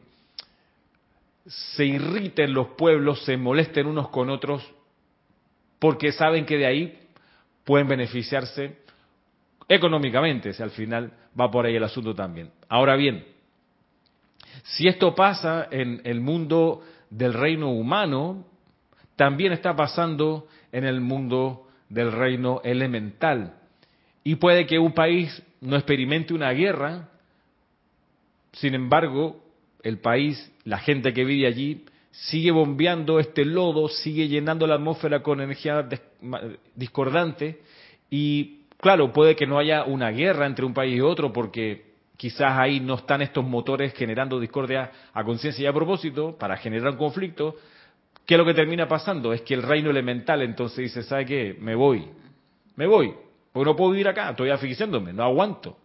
[1.46, 4.64] se irriten los pueblos, se molesten unos con otros,
[5.80, 7.00] porque saben que de ahí
[7.64, 8.78] pueden beneficiarse
[9.68, 12.52] económicamente, si al final va por ahí el asunto también.
[12.70, 13.26] Ahora bien,
[14.64, 16.84] si esto pasa en el mundo
[17.16, 18.46] del reino humano,
[19.16, 23.54] también está pasando en el mundo del reino elemental.
[24.24, 27.10] Y puede que un país no experimente una guerra,
[28.54, 29.44] sin embargo,
[29.84, 35.22] el país, la gente que vive allí, sigue bombeando este lodo, sigue llenando la atmósfera
[35.22, 35.88] con energía
[36.76, 37.62] discordante
[38.10, 42.58] y claro, puede que no haya una guerra entre un país y otro porque quizás
[42.58, 46.98] ahí no están estos motores generando discordia a conciencia y a propósito para generar un
[46.98, 47.56] conflicto,
[48.26, 49.34] ¿qué es lo que termina pasando?
[49.34, 51.58] Es que el reino elemental entonces dice, ¿sabe qué?
[51.60, 52.08] Me voy,
[52.76, 53.14] me voy,
[53.52, 55.78] porque no puedo vivir acá, estoy asfixiándome, no aguanto.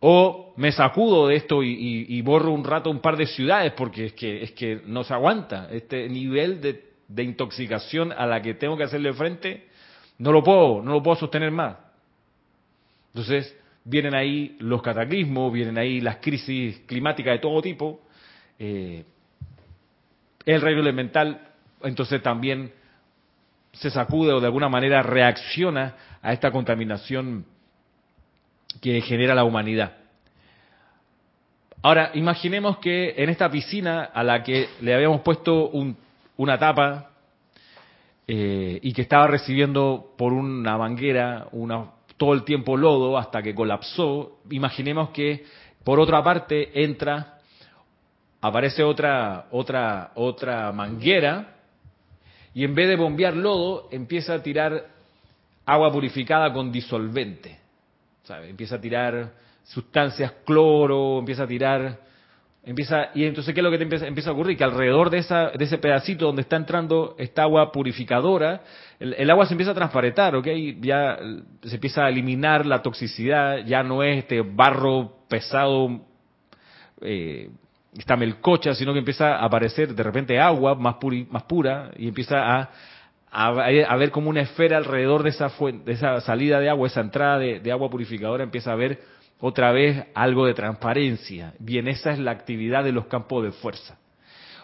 [0.00, 4.12] O me sacudo de esto y, borro un rato un par de ciudades porque es
[4.12, 5.68] que, es que no se aguanta.
[5.70, 9.66] Este nivel de, de intoxicación a la que tengo que hacerle frente,
[10.18, 11.76] no lo puedo, no lo puedo sostener más.
[13.14, 18.00] Entonces, vienen ahí los cataclismos, vienen ahí las crisis climáticas de todo tipo.
[18.58, 19.04] Eh,
[20.46, 21.48] el reino elemental
[21.82, 22.72] entonces también
[23.72, 27.44] se sacude o de alguna manera reacciona a esta contaminación
[28.80, 29.92] que genera la humanidad.
[31.82, 35.70] Ahora, imaginemos que en esta piscina a la que le habíamos puesto
[36.36, 37.10] una tapa
[38.26, 43.54] eh, y que estaba recibiendo por una manguera una todo el tiempo lodo hasta que
[43.54, 44.38] colapsó.
[44.50, 45.44] Imaginemos que
[45.82, 47.38] por otra parte entra,
[48.40, 51.56] aparece otra, otra, otra manguera
[52.54, 54.86] y en vez de bombear lodo empieza a tirar
[55.66, 57.58] agua purificada con disolvente.
[58.48, 59.32] Empieza a tirar
[59.64, 61.98] sustancias cloro, empieza a tirar
[62.66, 64.56] Empieza, y entonces, ¿qué es lo que te empieza, empieza, a ocurrir?
[64.56, 68.62] Que alrededor de, esa, de ese pedacito donde está entrando esta agua purificadora,
[68.98, 70.46] el, agua se empieza a transparentar, ¿ok?
[70.80, 71.18] Ya
[71.62, 76.06] se empieza a eliminar la toxicidad, ya no es este barro pesado,
[77.02, 77.50] eh,
[77.98, 80.96] esta melcocha, sino que empieza a aparecer de repente agua más,
[81.28, 82.70] más pura y empieza a,
[83.30, 85.52] a, ver como una esfera alrededor de esa,
[85.84, 89.00] de esa salida de agua, esa entrada de, de agua purificadora, empieza a ver
[89.40, 91.54] otra vez algo de transparencia.
[91.58, 93.98] Bien, esa es la actividad de los campos de fuerza.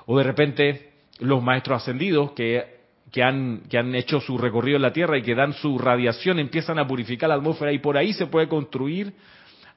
[0.07, 2.81] O de repente los maestros ascendidos que,
[3.13, 6.39] que, han, que han hecho su recorrido en la Tierra y que dan su radiación
[6.39, 9.13] empiezan a purificar la atmósfera y por ahí se puede construir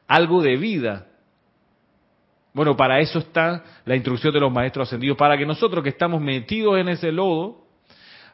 [0.08, 1.08] algo de vida.
[2.54, 6.22] Bueno, para eso está la instrucción de los maestros ascendidos, para que nosotros que estamos
[6.22, 7.66] metidos en ese lodo,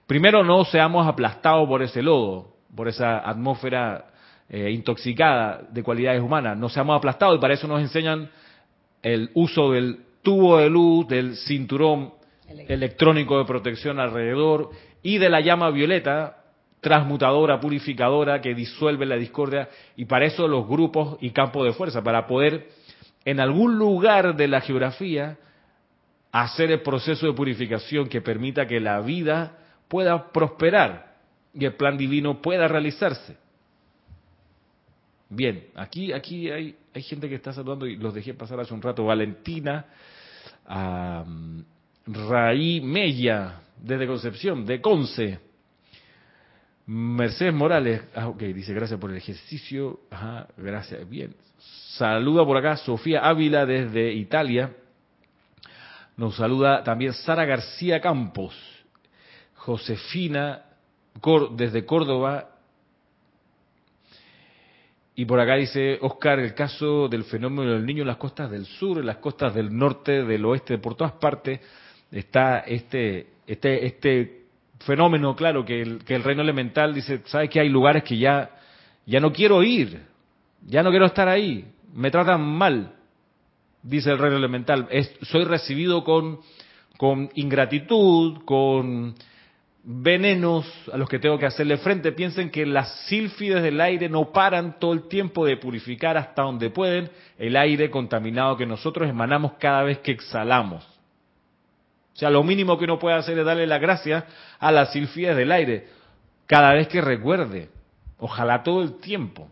[0.05, 4.05] primero no seamos aplastados por ese lodo, por esa atmósfera
[4.49, 8.29] eh, intoxicada de cualidades humanas, no seamos aplastados y para eso nos enseñan
[9.01, 12.13] el uso del tubo de luz, del cinturón
[12.67, 14.71] electrónico de protección alrededor
[15.03, 16.37] y de la llama violeta
[16.81, 22.03] transmutadora, purificadora, que disuelve la discordia, y para eso los grupos y campos de fuerza,
[22.03, 22.69] para poder
[23.25, 25.37] en algún lugar de la geografía
[26.31, 29.57] hacer el proceso de purificación que permita que la vida
[29.87, 31.15] pueda prosperar
[31.53, 33.37] y el plan divino pueda realizarse.
[35.29, 38.81] Bien, aquí, aquí hay, hay gente que está saludando y los dejé pasar hace un
[38.81, 39.05] rato.
[39.05, 39.85] Valentina,
[42.07, 45.39] Raí Mella, desde Concepción, de Conce.
[46.87, 49.99] Mercedes Morales, ah, ok, dice gracias por el ejercicio.
[50.09, 51.35] Ajá, gracias, bien.
[51.97, 54.73] Saluda por acá Sofía Ávila desde Italia.
[56.17, 58.55] Nos saluda también Sara García Campos.
[59.53, 60.63] Josefina
[61.51, 62.49] desde Córdoba
[65.19, 68.65] y por acá dice Oscar, el caso del fenómeno del niño en las costas del
[68.65, 71.59] sur, en las costas del norte, del oeste, por todas partes
[72.09, 74.43] está este, este, este
[74.79, 78.49] fenómeno, claro, que el, reino elemental dice, ¿sabes que hay lugares que ya,
[79.05, 80.03] ya no quiero ir?
[80.65, 81.65] Ya no quiero estar ahí.
[81.93, 82.93] Me tratan mal,
[83.83, 84.87] dice el reino elemental.
[85.23, 86.39] soy recibido con,
[86.95, 89.15] con ingratitud, con
[89.83, 92.11] venenos a los que tengo que hacerle frente.
[92.11, 96.69] Piensen que las sílfides del aire no paran todo el tiempo de purificar hasta donde
[96.69, 100.83] pueden el aire contaminado que nosotros emanamos cada vez que exhalamos.
[102.13, 104.25] O sea, lo mínimo que uno puede hacer es darle la gracia
[104.59, 105.87] a las sílfides del aire
[106.45, 107.69] cada vez que recuerde.
[108.17, 109.49] Ojalá todo el tiempo.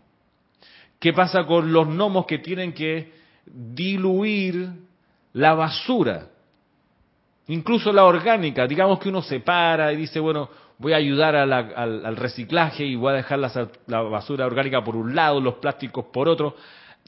[0.98, 3.12] ¿Qué pasa con los gnomos que tienen que
[3.46, 4.68] diluir
[5.32, 6.26] la basura?
[7.48, 12.16] Incluso la orgánica, digamos que uno se para y dice, bueno, voy a ayudar al,
[12.16, 13.38] reciclaje y voy a dejar
[13.86, 16.54] la, basura orgánica por un lado, los plásticos por otro.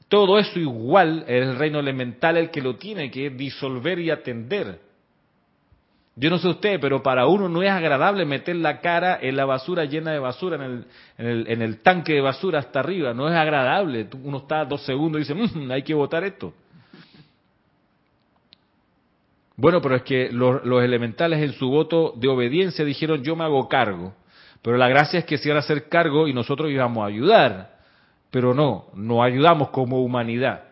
[0.08, 4.80] Todo eso igual es el reino elemental el que lo tiene que disolver y atender.
[6.16, 9.44] Yo no sé usted, pero para uno no es agradable meter la cara en la
[9.44, 10.84] basura llena de basura, en el,
[11.16, 13.14] en el, en el tanque de basura hasta arriba.
[13.14, 14.08] No es agradable.
[14.22, 16.52] Uno está dos segundos y dice, mm, hay que botar esto.
[19.60, 23.68] Bueno, pero es que los, elementales en su voto de obediencia dijeron yo me hago
[23.68, 24.14] cargo.
[24.62, 27.78] Pero la gracia es que se iban a hacer cargo y nosotros íbamos a ayudar.
[28.30, 30.64] Pero no, no ayudamos como humanidad.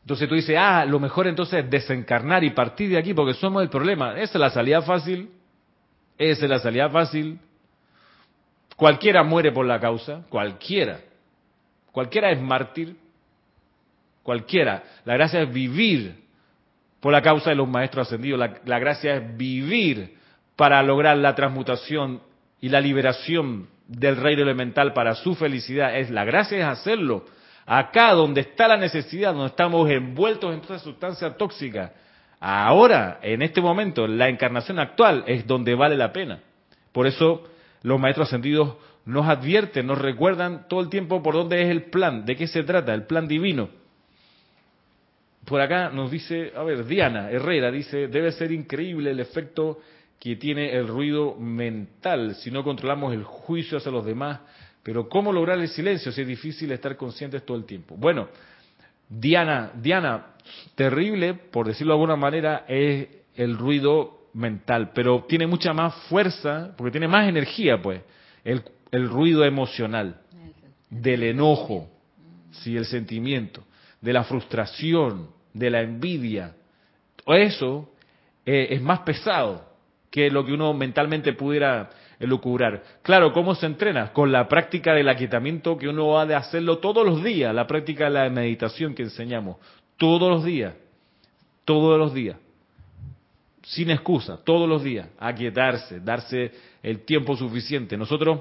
[0.00, 3.62] Entonces tú dices, ah, lo mejor entonces es desencarnar y partir de aquí porque somos
[3.62, 4.14] el problema.
[4.14, 5.30] Esa es la salida fácil.
[6.18, 7.38] Esa es la salida fácil.
[8.74, 10.98] Cualquiera muere por la causa, cualquiera.
[11.92, 12.96] Cualquiera es mártir.
[14.24, 14.82] Cualquiera.
[15.04, 16.23] La gracia es vivir
[17.04, 18.48] por la causa de los maestros ascendidos.
[18.64, 20.16] La, gracia es vivir
[20.56, 22.22] para lograr la transmutación
[22.62, 25.98] y la liberación del reino elemental para su felicidad.
[25.98, 27.26] Es la gracia es hacerlo.
[27.66, 31.92] Acá donde está la necesidad, donde estamos envueltos en toda sustancia tóxica.
[32.40, 36.38] Ahora, en este momento, la encarnación actual es donde vale la pena.
[36.90, 37.46] Por eso
[37.82, 42.24] los maestros ascendidos nos advierten, nos recuerdan todo el tiempo por dónde es el plan,
[42.24, 43.68] de qué se trata, el plan divino.
[45.44, 49.80] Por acá nos dice, a ver, Diana Herrera dice, debe ser increíble el efecto
[50.18, 54.40] que tiene el ruido mental si no controlamos el juicio hacia los demás.
[54.82, 57.96] Pero ¿cómo lograr el silencio si es difícil estar conscientes todo el tiempo?
[57.96, 58.28] Bueno,
[59.08, 60.26] Diana, Diana,
[60.74, 66.74] terrible, por decirlo de alguna manera, es el ruido mental, pero tiene mucha más fuerza,
[66.76, 68.00] porque tiene más energía, pues,
[68.44, 70.20] el, el ruido emocional,
[70.90, 71.88] del enojo,
[72.50, 73.64] sí, el sentimiento,
[74.04, 76.54] de la frustración, de la envidia.
[77.26, 77.88] Eso
[78.44, 79.64] eh, es más pesado
[80.10, 81.88] que lo que uno mentalmente pudiera
[82.20, 82.82] elucubrar.
[83.00, 84.12] Claro, ¿cómo se entrena?
[84.12, 88.04] Con la práctica del aquietamiento que uno ha de hacerlo todos los días, la práctica
[88.04, 89.56] de la meditación que enseñamos,
[89.96, 90.74] todos los días,
[91.64, 92.36] todos los días,
[93.62, 96.52] sin excusa, todos los días, aquietarse, darse
[96.82, 97.96] el tiempo suficiente.
[97.96, 98.40] Nosotros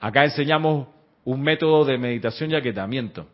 [0.00, 0.88] acá enseñamos
[1.22, 3.26] un método de meditación y aquietamiento.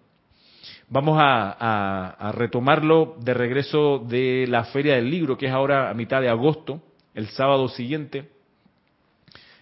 [0.92, 6.20] Vamos a, retomarlo de regreso de la Feria del Libro, que es ahora a mitad
[6.20, 6.82] de agosto,
[7.14, 8.28] el sábado siguiente,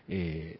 [0.08, 0.58] eh,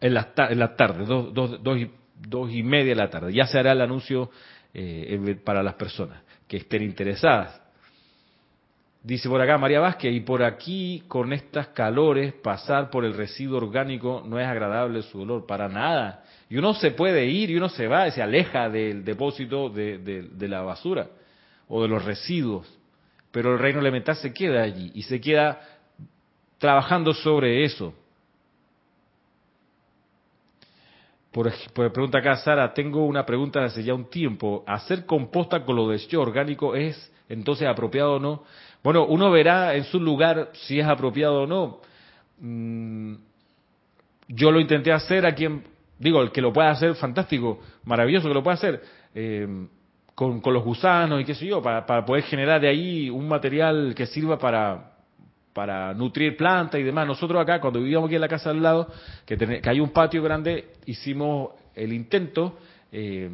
[0.00, 3.34] en, la, tarde, dos, y, media de la tarde.
[3.34, 4.30] Ya se hará el anuncio
[4.72, 7.60] eh, para las personas que estén interesadas.
[9.02, 13.58] Dice por acá María Vázquez, y por aquí con estas calores pasar por el residuo
[13.58, 16.24] orgánico no es agradable su dolor, para nada.
[16.50, 20.62] Y uno se puede ir y uno se va se aleja del depósito de, la
[20.62, 21.08] basura
[21.68, 22.66] o de los residuos.
[23.30, 25.60] Pero el reino elemental se queda allí y se queda
[26.56, 27.92] trabajando sobre eso.
[31.30, 31.52] Por,
[31.92, 34.64] pregunta acá Sara, tengo una pregunta hace ya un tiempo.
[34.66, 38.44] ¿Hacer composta con lo de yo orgánico es entonces apropiado o no?
[38.82, 41.80] Bueno, uno verá en su lugar si es apropiado o no.
[42.40, 43.14] Mm,
[44.28, 45.62] yo lo intenté hacer aquí en,
[45.98, 48.82] Digo, el que lo pueda hacer, fantástico, maravilloso que lo pueda hacer,
[49.14, 49.66] eh,
[50.14, 54.06] con, los gusanos y qué sé yo, para, poder generar de ahí un material que
[54.06, 54.92] sirva para,
[55.52, 57.06] para nutrir plantas y demás.
[57.06, 58.88] Nosotros acá, cuando vivíamos aquí en la casa al lado,
[59.24, 62.58] que, que hay un patio grande, hicimos el intento,
[62.90, 63.30] eh,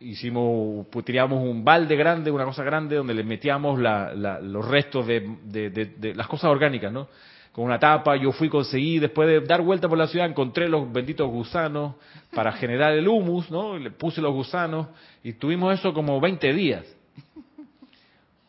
[0.00, 6.14] hicimos, pues, un balde grande, una cosa grande, donde le metíamos los restos de, de,
[6.14, 7.08] las cosas orgánicas, ¿no?
[7.58, 10.92] Con una tapa, yo fui, conseguí, después de dar vuelta por la ciudad, encontré los
[10.92, 11.96] benditos gusanos
[12.32, 13.76] para generar el humus, ¿no?
[13.76, 14.86] le puse los gusanos
[15.24, 16.84] y tuvimos eso como 20 días.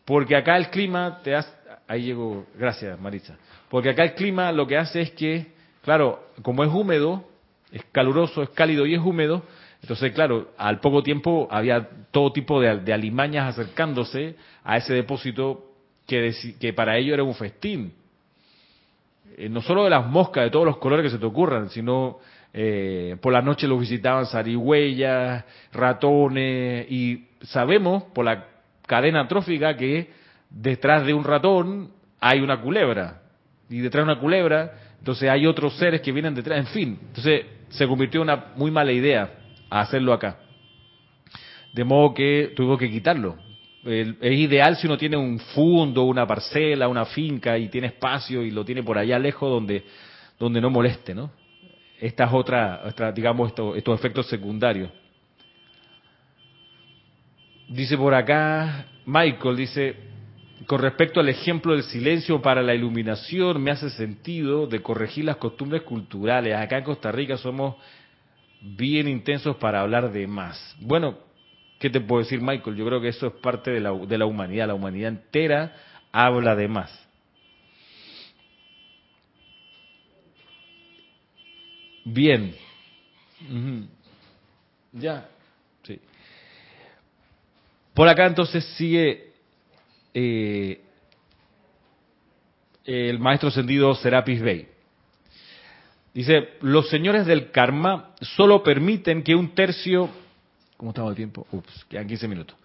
[0.05, 1.49] Porque acá el clima te hace...
[1.87, 3.35] Ahí llegó, gracias Maritza.
[3.67, 7.23] Porque acá el clima lo que hace es que, claro, como es húmedo,
[7.71, 9.41] es caluroso, es cálido y es húmedo,
[9.81, 15.65] entonces, claro, al poco tiempo había todo tipo de, alimañas acercándose a ese depósito
[16.05, 17.93] que, que para ello era un festín
[19.37, 22.19] eh, no solo de las moscas de todos los colores que se te ocurran, sino
[22.53, 28.45] eh, por la noche los visitaban zarigüeyas, ratones, y sabemos por la
[28.85, 30.09] cadena trófica que
[30.49, 33.21] detrás de un ratón hay una culebra,
[33.69, 37.45] y detrás de una culebra, entonces hay otros seres que vienen detrás, en fin, entonces
[37.69, 39.31] se convirtió en una muy mala idea
[39.69, 40.37] hacerlo acá.
[41.73, 43.37] De modo que tuvo que quitarlo.
[43.85, 48.51] Es ideal si uno tiene un fundo, una parcela, una finca y tiene espacio y
[48.51, 49.83] lo tiene por allá lejos donde,
[50.37, 51.31] donde no moleste, ¿no?
[51.99, 54.89] Esta es otra, digamos, estos efectos secundarios.
[57.67, 59.95] Dice por acá, Michael, dice,
[60.65, 65.37] con respecto al ejemplo del silencio para la iluminación, me hace sentido de corregir las
[65.37, 66.55] costumbres culturales.
[66.55, 67.75] Acá en Costa Rica somos
[68.61, 70.75] bien intensos para hablar de más.
[70.79, 71.28] Bueno,
[71.79, 72.75] ¿qué te puedo decir, Michael?
[72.75, 74.67] Yo creo que eso es parte de la, de la humanidad.
[74.67, 75.75] La humanidad entera
[76.11, 77.07] habla de más.
[82.03, 82.55] Bien.
[84.91, 85.29] Ya.
[85.83, 85.99] Sí.
[87.93, 89.31] Por acá entonces sigue
[90.13, 90.81] eh,
[92.85, 94.67] el maestro ascendido Serapis Bey.
[96.13, 100.09] Dice, los señores del karma solo permiten que un tercio...
[100.79, 101.45] ¿Cómo estamos de tiempo?
[101.51, 102.55] Ups, quedan 15 minutos.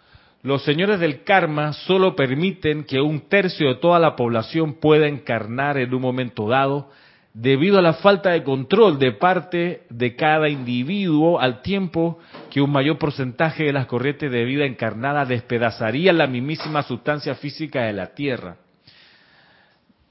[0.44, 5.78] Los señores del karma solo permiten que un tercio de toda la población pueda encarnar
[5.78, 6.90] en un momento dado
[7.32, 12.20] debido a la falta de control de parte de cada individuo al tiempo
[12.52, 17.82] que un mayor porcentaje de las corrientes de vida encarnada despedazaría la mismísima sustancia física
[17.82, 18.58] de la Tierra.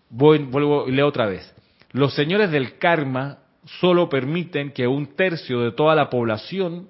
[0.09, 1.55] Voy, vuelvo y leo otra vez.
[1.93, 3.37] Los señores del karma
[3.79, 6.89] solo permiten que un tercio de toda la población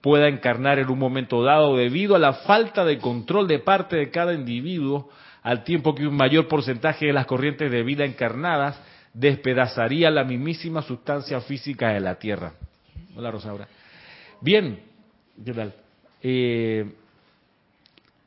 [0.00, 4.10] pueda encarnar en un momento dado debido a la falta de control de parte de
[4.10, 5.10] cada individuo
[5.42, 8.80] al tiempo que un mayor porcentaje de las corrientes de vida encarnadas
[9.12, 12.52] despedazaría la mismísima sustancia física de la Tierra.
[13.16, 13.68] Hola Rosaura.
[14.40, 14.80] Bien,
[15.44, 15.74] ¿qué tal?
[16.22, 16.92] Eh,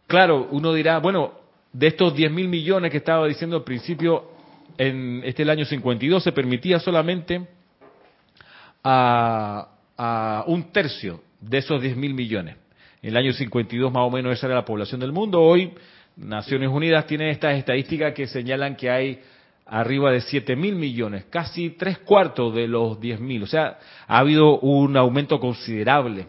[0.08, 1.34] claro, uno dirá, bueno,
[1.72, 4.32] de estos 10 mil millones que estaba diciendo al principio,
[4.78, 7.48] en este el año 52 se permitía solamente
[8.84, 12.56] a, a un tercio de esos 10 mil millones.
[13.02, 15.42] En el año 52 más o menos esa era la población del mundo.
[15.42, 15.74] Hoy
[16.16, 19.20] Naciones Unidas tiene estas estadísticas que señalan que hay
[19.66, 23.44] arriba de 7 mil millones, casi tres cuartos de los 10 mil.
[23.44, 23.78] O sea,
[24.08, 26.28] ha habido un aumento considerable.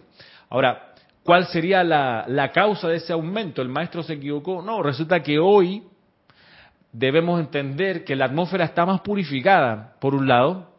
[0.49, 3.61] Ahora, ¿cuál sería la, la, causa de ese aumento?
[3.63, 4.63] ¿El maestro se equivocó?
[4.63, 5.83] No, resulta que hoy
[6.93, 10.73] debemos entender que la atmósfera está más purificada, por un lado.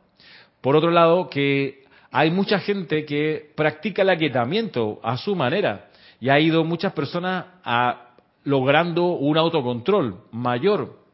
[0.61, 1.84] Por otro lado, que
[2.17, 5.89] hay mucha gente que practica el aquietamiento a su manera.
[6.21, 8.11] Y ha ido muchas personas a,
[8.45, 11.05] logrando un autocontrol mayor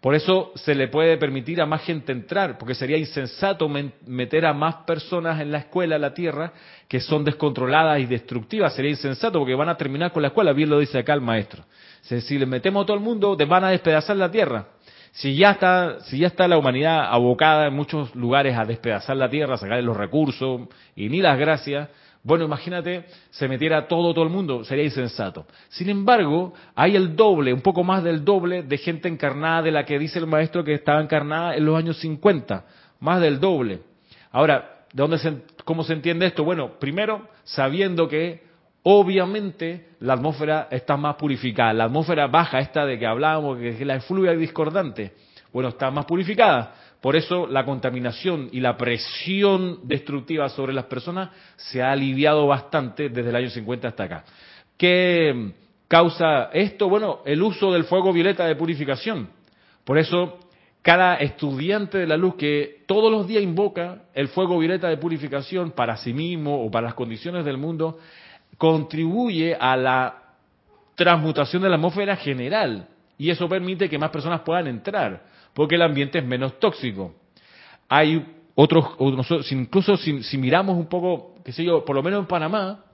[0.00, 3.68] por eso se le puede permitir a más gente entrar, porque sería insensato
[4.06, 6.52] meter a más personas en la escuela, a la tierra,
[6.86, 8.74] que son descontroladas y destructivas.
[8.74, 11.64] Sería insensato porque van a terminar con la escuela, bien lo dice acá el maestro.
[12.02, 14.68] Si le metemos a todo el mundo, van a despedazar la tierra.
[15.12, 19.28] Si ya está, si ya está la humanidad abocada en muchos lugares a despedazar la
[19.28, 21.88] tierra, a sacarle los recursos y ni las gracias,
[22.22, 25.46] bueno, imagínate, se metiera todo, todo el mundo, sería insensato.
[25.68, 29.84] Sin embargo, hay el doble, un poco más del doble de gente encarnada de la
[29.84, 32.64] que dice el maestro que estaba encarnada en los años 50,
[33.00, 33.80] más del doble.
[34.30, 36.44] Ahora, ¿de dónde se, cómo se entiende esto?
[36.44, 38.47] Bueno, primero, sabiendo que
[38.82, 41.72] obviamente la atmósfera está más purificada.
[41.72, 45.12] La atmósfera baja, esta de que hablábamos, que es la efluvia discordante,
[45.52, 46.74] bueno, está más purificada.
[47.00, 53.08] Por eso la contaminación y la presión destructiva sobre las personas se ha aliviado bastante
[53.08, 54.24] desde el año 50 hasta acá.
[54.76, 55.52] ¿Qué
[55.86, 56.88] causa esto?
[56.88, 59.28] Bueno, el uso del fuego violeta de purificación.
[59.84, 60.38] Por eso
[60.82, 65.72] cada estudiante de la luz que todos los días invoca el fuego violeta de purificación
[65.72, 67.98] para sí mismo o para las condiciones del mundo,
[68.58, 70.22] contribuye a la
[70.94, 72.88] transmutación de la atmósfera general.
[73.16, 75.22] Y eso permite que más personas puedan entrar
[75.58, 77.16] porque el ambiente es menos tóxico.
[77.88, 78.94] Hay otros,
[79.50, 82.84] incluso si, miramos un poco, qué sé yo, por lo menos en Panamá,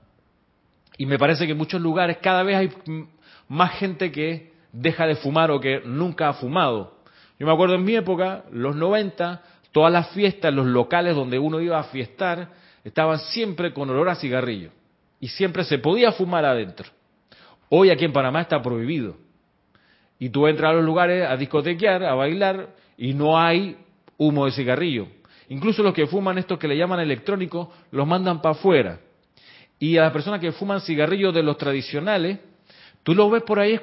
[0.97, 2.69] y me parece que en muchos lugares cada vez hay
[3.47, 6.95] más gente que deja de fumar o que nunca ha fumado.
[7.37, 11.59] Yo me acuerdo en mi época, los 90, todas las fiestas, los locales donde uno
[11.59, 12.49] iba a fiestar,
[12.83, 14.71] estaban siempre con olor a cigarrillo.
[15.19, 16.89] Y siempre se podía fumar adentro.
[17.69, 19.17] Hoy aquí en Panamá está prohibido.
[20.19, 23.77] Y tú entras a los lugares a discotequear, a bailar, y no hay
[24.17, 25.07] humo de cigarrillo.
[25.49, 28.99] Incluso los que fuman estos que le llaman electrónicos, los mandan para afuera.
[29.79, 32.39] Y a las personas que fuman cigarrillos de los tradicionales,
[33.05, 33.79] Tú lo ves por ahí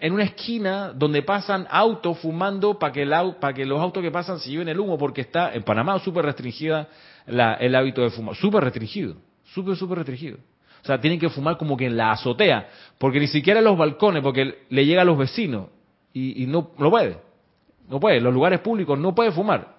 [0.00, 3.08] en una esquina donde pasan autos fumando para que,
[3.54, 6.86] que los autos que pasan se lleven el humo, porque está en Panamá súper restringida
[7.26, 8.36] el hábito de fumar.
[8.36, 9.16] Súper restringido,
[9.54, 10.36] súper, súper restringido.
[10.82, 12.68] O sea, tienen que fumar como que en la azotea,
[12.98, 15.68] porque ni siquiera en los balcones, porque le llega a los vecinos
[16.12, 17.18] y, no, no puede.
[17.88, 18.20] No puede.
[18.20, 19.76] Los lugares públicos no puede fumar.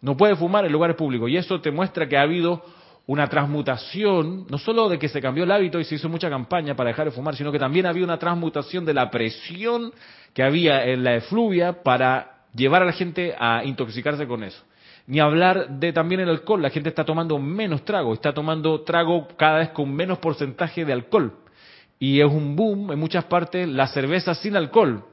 [0.00, 1.30] No puede fumar en lugares públicos.
[1.30, 2.62] Y eso te muestra que ha habido
[3.06, 6.74] una transmutación, no solo de que se cambió el hábito y se hizo mucha campaña
[6.74, 9.92] para dejar de fumar, sino que también había una transmutación de la presión
[10.32, 14.62] que había en la efluvia para llevar a la gente a intoxicarse con eso.
[15.06, 19.28] Ni hablar de también el alcohol, la gente está tomando menos trago, está tomando trago
[19.36, 21.34] cada vez con menos porcentaje de alcohol.
[21.98, 25.04] Y es un boom en muchas partes la cerveza sin alcohol,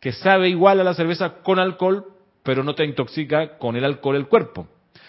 [0.00, 2.06] que sabe igual a la cerveza con alcohol,
[2.42, 4.66] pero no te intoxica con el alcohol el cuerpo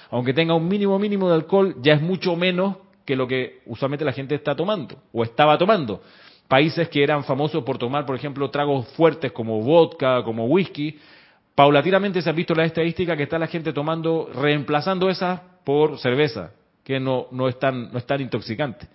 [0.09, 4.05] aunque tenga un mínimo mínimo de alcohol, ya es mucho menos que lo que usualmente
[4.05, 6.01] la gente está tomando o estaba tomando.
[6.47, 10.97] Países que eran famosos por tomar, por ejemplo, tragos fuertes como vodka, como whisky,
[11.59, 16.53] paulatinamente se ha visto la estadística que está la gente tomando, reemplazando esas por cerveza,
[16.85, 18.87] que no, no, es tan, no es tan intoxicante.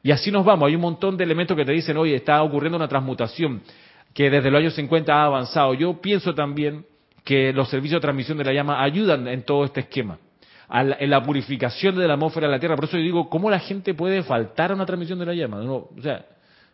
[0.00, 2.76] Y así nos vamos, hay un montón de elementos que te dicen, oye, está ocurriendo
[2.76, 3.62] una transmutación
[4.14, 5.74] que desde los años 50 ha avanzado.
[5.74, 6.86] Yo pienso también
[7.24, 10.16] que los servicios de transmisión de la llama ayudan en todo este esquema
[10.70, 12.76] en la purificación de la atmósfera de la Tierra.
[12.76, 15.60] Por eso yo digo, ¿cómo la gente puede faltar a una transmisión de la llama?
[15.62, 16.24] o sea,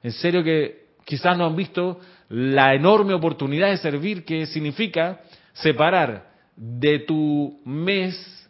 [0.03, 5.21] en serio que quizás no han visto la enorme oportunidad de servir que significa
[5.53, 8.49] separar de tu mes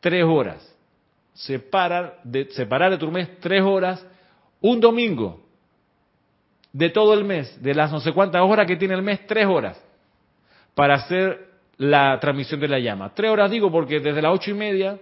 [0.00, 0.66] tres horas.
[1.34, 4.04] Separar de, separar de tu mes tres horas
[4.60, 5.40] un domingo
[6.72, 9.46] de todo el mes, de las no sé cuántas horas que tiene el mes, tres
[9.46, 9.82] horas,
[10.74, 13.12] para hacer la transmisión de la llama.
[13.14, 14.98] Tres horas digo porque desde las ocho y media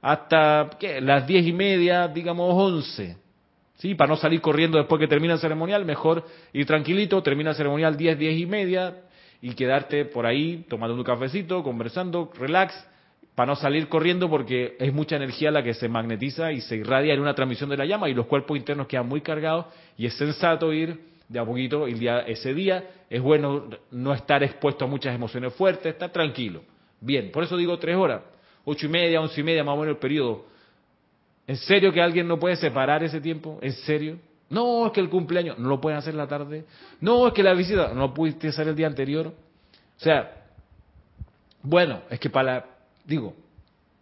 [0.00, 0.70] hasta
[1.00, 3.16] las diez y media, digamos once.
[3.76, 3.94] ¿Sí?
[3.94, 6.24] Para no salir corriendo después que termina el ceremonial, mejor
[6.54, 8.94] ir tranquilito, termina el ceremonial diez, diez y media
[9.42, 12.74] y quedarte por ahí tomando un cafecito, conversando, relax,
[13.34, 17.12] para no salir corriendo porque es mucha energía la que se magnetiza y se irradia
[17.12, 19.66] en una transmisión de la llama y los cuerpos internos quedan muy cargados
[19.98, 22.84] y es sensato ir de a poquito el día, ese día.
[23.10, 26.62] Es bueno no estar expuesto a muchas emociones fuertes, estar tranquilo.
[27.00, 28.22] Bien, por eso digo tres horas,
[28.64, 30.46] ocho y media, once y media, más o menos el periodo.
[31.46, 33.58] ¿En serio que alguien no puede separar ese tiempo?
[33.60, 34.18] ¿En serio?
[34.48, 36.64] No, es que el cumpleaños no lo pueden hacer la tarde.
[37.00, 39.26] No, es que la visita no pudiste hacer el día anterior.
[39.26, 40.44] O sea,
[41.62, 42.64] bueno, es que para,
[43.04, 43.34] digo,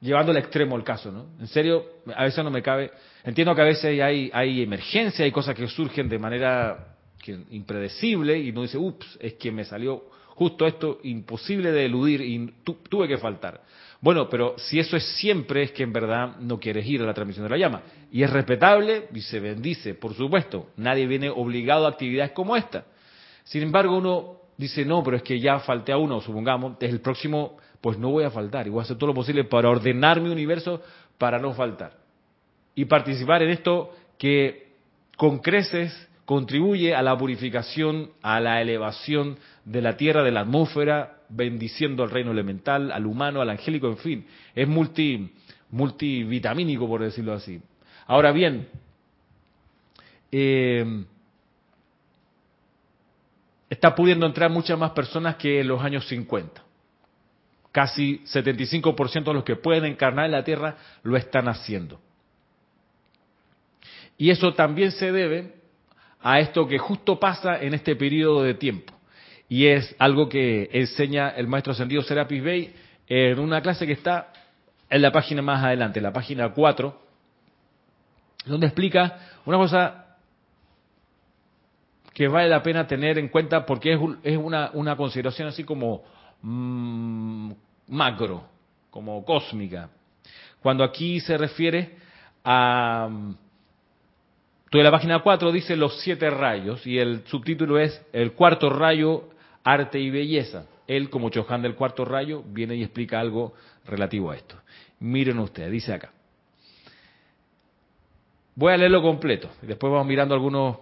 [0.00, 1.26] llevando al extremo el caso, ¿no?
[1.40, 1.84] En serio,
[2.14, 2.90] a veces no me cabe.
[3.24, 6.96] Entiendo que a veces hay, hay emergencias, hay cosas que surgen de manera
[7.50, 12.52] impredecible y no dice, ups, es que me salió justo esto imposible de eludir y
[12.64, 13.62] tuve que faltar.
[14.04, 17.14] Bueno, pero si eso es siempre es que en verdad no quieres ir a la
[17.14, 17.80] transmisión de la llama.
[18.12, 20.68] Y es respetable y se bendice, por supuesto.
[20.76, 22.84] Nadie viene obligado a actividades como esta.
[23.44, 27.00] Sin embargo, uno dice, no, pero es que ya falté a uno, supongamos, desde el
[27.00, 30.20] próximo, pues no voy a faltar y voy a hacer todo lo posible para ordenar
[30.20, 30.82] mi universo
[31.16, 31.96] para no faltar.
[32.74, 34.68] Y participar en esto que
[35.16, 41.18] con creces contribuye a la purificación, a la elevación de la tierra, de la atmósfera,
[41.28, 44.26] bendiciendo al reino elemental, al humano, al angélico, en fin.
[44.54, 45.32] Es multi,
[45.70, 47.60] multivitamínico, por decirlo así.
[48.06, 48.68] Ahora bien,
[50.30, 51.04] eh,
[53.70, 56.62] está pudiendo entrar muchas más personas que en los años 50.
[57.72, 62.00] Casi 75% de los que pueden encarnar en la Tierra lo están haciendo.
[64.16, 65.54] Y eso también se debe
[66.20, 68.93] a esto que justo pasa en este periodo de tiempo.
[69.48, 72.74] Y es algo que enseña el maestro ascendido Serapis Bey
[73.06, 74.32] en una clase que está
[74.88, 77.02] en la página más adelante, la página 4,
[78.46, 80.16] donde explica una cosa
[82.12, 83.92] que vale la pena tener en cuenta porque
[84.22, 86.04] es, una, consideración así como
[86.42, 87.52] mm,
[87.88, 88.44] macro,
[88.90, 89.90] como cósmica.
[90.62, 91.96] Cuando aquí se refiere
[92.44, 93.08] a
[94.74, 99.28] entonces la página 4 dice los siete rayos y el subtítulo es el cuarto rayo,
[99.64, 100.66] arte y belleza.
[100.86, 103.54] Él, como Chohan del cuarto rayo, viene y explica algo
[103.86, 104.56] relativo a esto.
[105.00, 106.12] Miren ustedes, dice acá.
[108.54, 110.76] Voy a leerlo completo después vamos mirando algunos,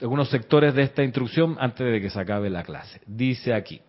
[0.00, 3.00] algunos sectores de esta instrucción antes de que se acabe la clase.
[3.06, 3.80] Dice aquí.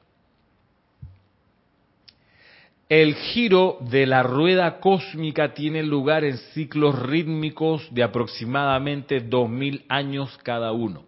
[2.87, 10.37] El giro de la rueda cósmica tiene lugar en ciclos rítmicos de aproximadamente 2000 años
[10.43, 11.03] cada uno.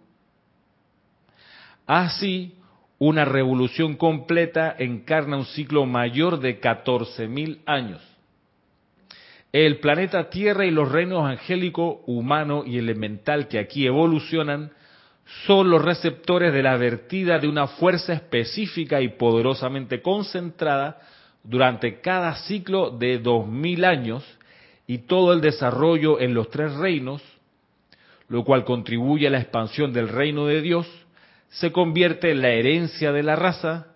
[1.85, 2.56] Así,
[2.99, 8.01] una revolución completa encarna un ciclo mayor de 14.000 años.
[9.53, 14.71] el planeta Tierra y los reinos angélico, humano y elemental que aquí evolucionan
[15.45, 20.99] son los receptores de la vertida de una fuerza específica y poderosamente concentrada
[21.43, 24.23] durante cada ciclo de dos mil años
[24.85, 27.21] y todo el desarrollo en los tres reinos,
[28.29, 30.87] lo cual contribuye a la expansión del reino de Dios,
[31.49, 33.87] se convierte en la herencia de la raza,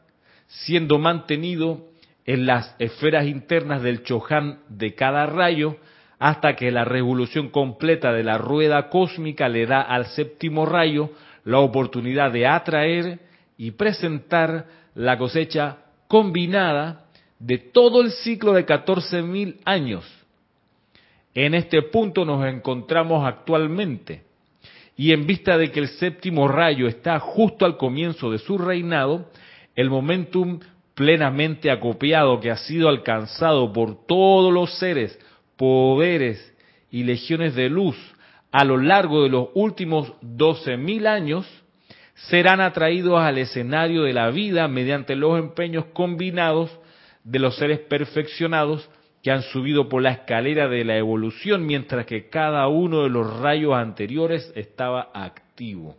[0.48, 1.88] siendo mantenido
[2.26, 5.78] en las esferas internas del Chohan de cada rayo,
[6.20, 11.10] hasta que la revolución completa de la rueda cósmica le da al séptimo rayo
[11.44, 13.20] la oportunidad de atraer
[13.58, 15.78] y presentar la cosecha
[16.08, 17.06] combinada
[17.40, 20.06] de todo el ciclo de 14.000 años.
[21.34, 24.24] En este punto nos encontramos actualmente
[25.02, 29.32] y en vista de que el séptimo rayo está justo al comienzo de su reinado,
[29.76, 30.60] el momentum
[30.94, 35.20] plenamente acopiado que ha sido alcanzado por todos los seres,
[35.58, 36.56] poderes
[36.92, 37.98] y legiones de luz
[38.52, 41.48] a lo largo de los últimos doce mil años,
[42.14, 46.70] serán atraídos al escenario de la vida mediante los empeños combinados
[47.24, 48.88] de los seres perfeccionados
[49.22, 53.40] que han subido por la escalera de la evolución mientras que cada uno de los
[53.40, 55.96] rayos anteriores estaba activo.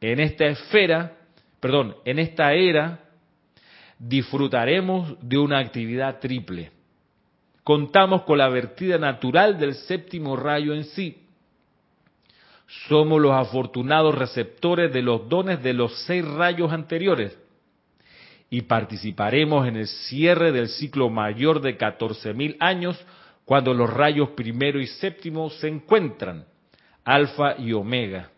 [0.00, 1.16] En esta esfera,
[1.60, 3.00] perdón, en esta era
[3.98, 6.72] disfrutaremos de una actividad triple.
[7.62, 11.22] Contamos con la vertida natural del séptimo rayo en sí.
[12.88, 17.38] Somos los afortunados receptores de los dones de los seis rayos anteriores
[18.48, 23.04] y participaremos en el cierre del ciclo mayor de 14.000 años
[23.44, 26.44] cuando los rayos primero y séptimo se encuentran,
[27.04, 28.30] alfa y omega.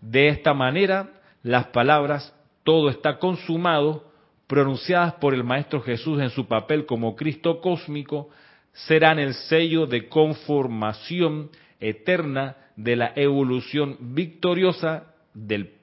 [0.00, 1.10] De esta manera,
[1.42, 4.08] las palabras todo está consumado
[4.46, 8.30] pronunciadas por el Maestro Jesús en su papel como Cristo cósmico,
[8.72, 15.74] serán el sello de conformación eterna de la evolución victoriosa del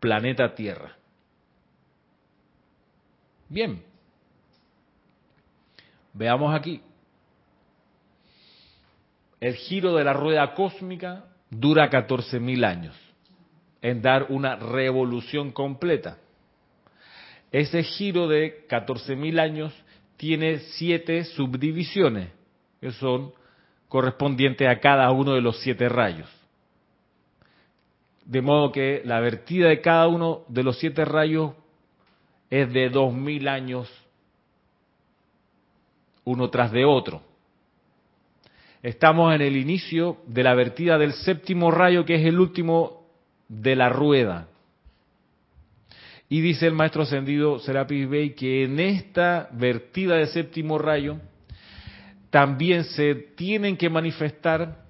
[0.00, 0.96] planeta Tierra.
[3.48, 3.82] Bien,
[6.12, 6.80] veamos aquí.
[9.40, 12.96] El giro de la rueda cósmica dura 14.000 años
[13.82, 16.16] en dar una revolución completa.
[17.52, 19.74] Ese giro de 14.000 años
[20.16, 22.30] tiene siete subdivisiones,
[22.80, 23.32] que son
[23.88, 26.28] correspondientes a cada uno de los siete rayos.
[28.24, 31.52] De modo que la vertida de cada uno de los siete rayos
[32.54, 33.90] es de 2.000 años
[36.22, 37.20] uno tras de otro.
[38.80, 43.08] Estamos en el inicio de la vertida del séptimo rayo, que es el último
[43.48, 44.46] de la rueda.
[46.28, 51.16] Y dice el maestro ascendido Serapis Bey que en esta vertida de séptimo rayo
[52.30, 54.84] también se tienen que manifestar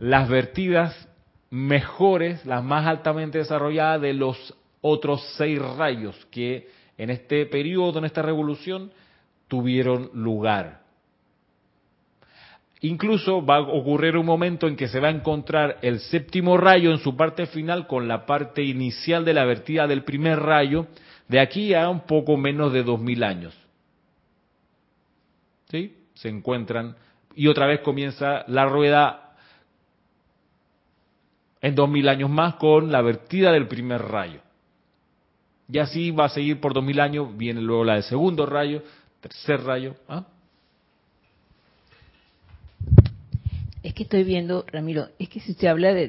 [0.00, 1.08] las vertidas
[1.48, 6.68] mejores, las más altamente desarrolladas de los otros seis rayos que
[6.98, 8.92] en este periodo, en esta revolución,
[9.48, 10.84] tuvieron lugar.
[12.80, 16.90] Incluso va a ocurrir un momento en que se va a encontrar el séptimo rayo
[16.90, 20.86] en su parte final con la parte inicial de la vertida del primer rayo,
[21.26, 23.56] de aquí a un poco menos de dos mil años.
[25.70, 25.96] ¿Sí?
[26.12, 26.94] Se encuentran
[27.34, 29.34] y otra vez comienza la rueda
[31.62, 34.43] en dos mil años más con la vertida del primer rayo.
[35.74, 38.84] Y así va a seguir por dos mil años, viene luego la del segundo rayo,
[39.20, 39.96] tercer rayo.
[40.06, 40.24] ¿ah?
[43.82, 46.06] Es que estoy viendo, Ramiro, es que si se habla de,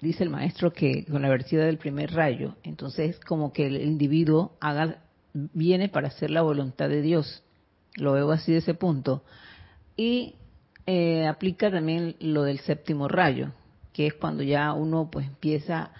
[0.00, 4.56] dice el maestro que con la vertida del primer rayo, entonces como que el individuo
[4.58, 5.02] haga,
[5.34, 7.42] viene para hacer la voluntad de Dios.
[7.96, 9.22] Lo veo así de ese punto.
[9.98, 10.36] Y
[10.86, 13.52] eh, aplica también lo del séptimo rayo,
[13.92, 15.90] que es cuando ya uno pues empieza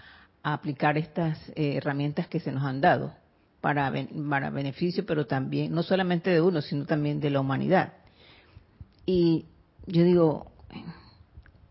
[0.43, 3.15] a aplicar estas eh, herramientas que se nos han dado
[3.61, 3.93] para,
[4.29, 7.93] para beneficio, pero también, no solamente de uno, sino también de la humanidad.
[9.07, 9.47] Y
[9.87, 10.51] yo digo,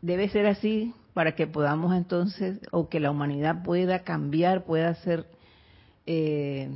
[0.01, 5.25] debe ser así para que podamos entonces, o que la humanidad pueda cambiar, pueda ser,
[6.05, 6.69] eh,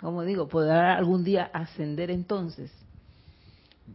[0.00, 2.70] como digo, pueda algún día ascender entonces.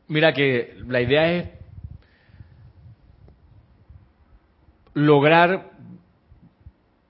[0.07, 1.49] Mira que la idea es
[4.93, 5.71] lograr,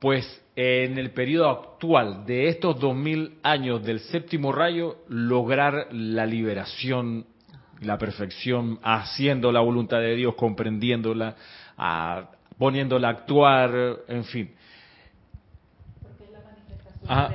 [0.04, 6.26] pues, en el periodo actual de estos dos mil años del séptimo rayo, lograr la
[6.26, 7.26] liberación
[7.80, 11.36] la perfección, haciendo la voluntad de Dios, comprendiéndola,
[12.58, 13.72] poniéndola a actuar,
[14.10, 14.52] en fin.
[17.08, 17.30] Ah,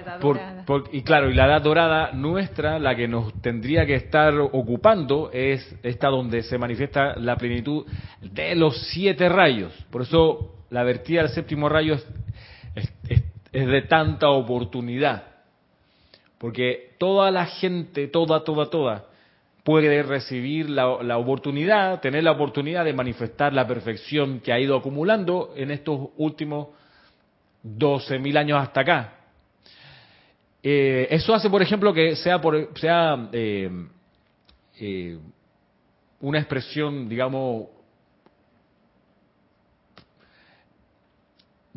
[0.92, 5.74] y claro, y la edad dorada nuestra, la que nos tendría que estar ocupando, es
[5.82, 7.86] esta donde se manifiesta la plenitud
[8.20, 9.72] de los siete rayos.
[9.90, 12.06] Por eso la vertida del séptimo rayo es,
[13.52, 15.24] es de tanta oportunidad.
[16.38, 19.06] Porque toda la gente, toda, toda, toda,
[19.64, 24.76] puede recibir la, la, oportunidad, tener la oportunidad de manifestar la perfección que ha ido
[24.76, 26.68] acumulando en estos últimos
[27.64, 29.12] 12.000 años hasta acá.
[30.62, 33.70] Eh, eso hace, por ejemplo, que sea, por, sea eh,
[34.80, 35.18] eh,
[36.20, 37.66] una expresión, digamos,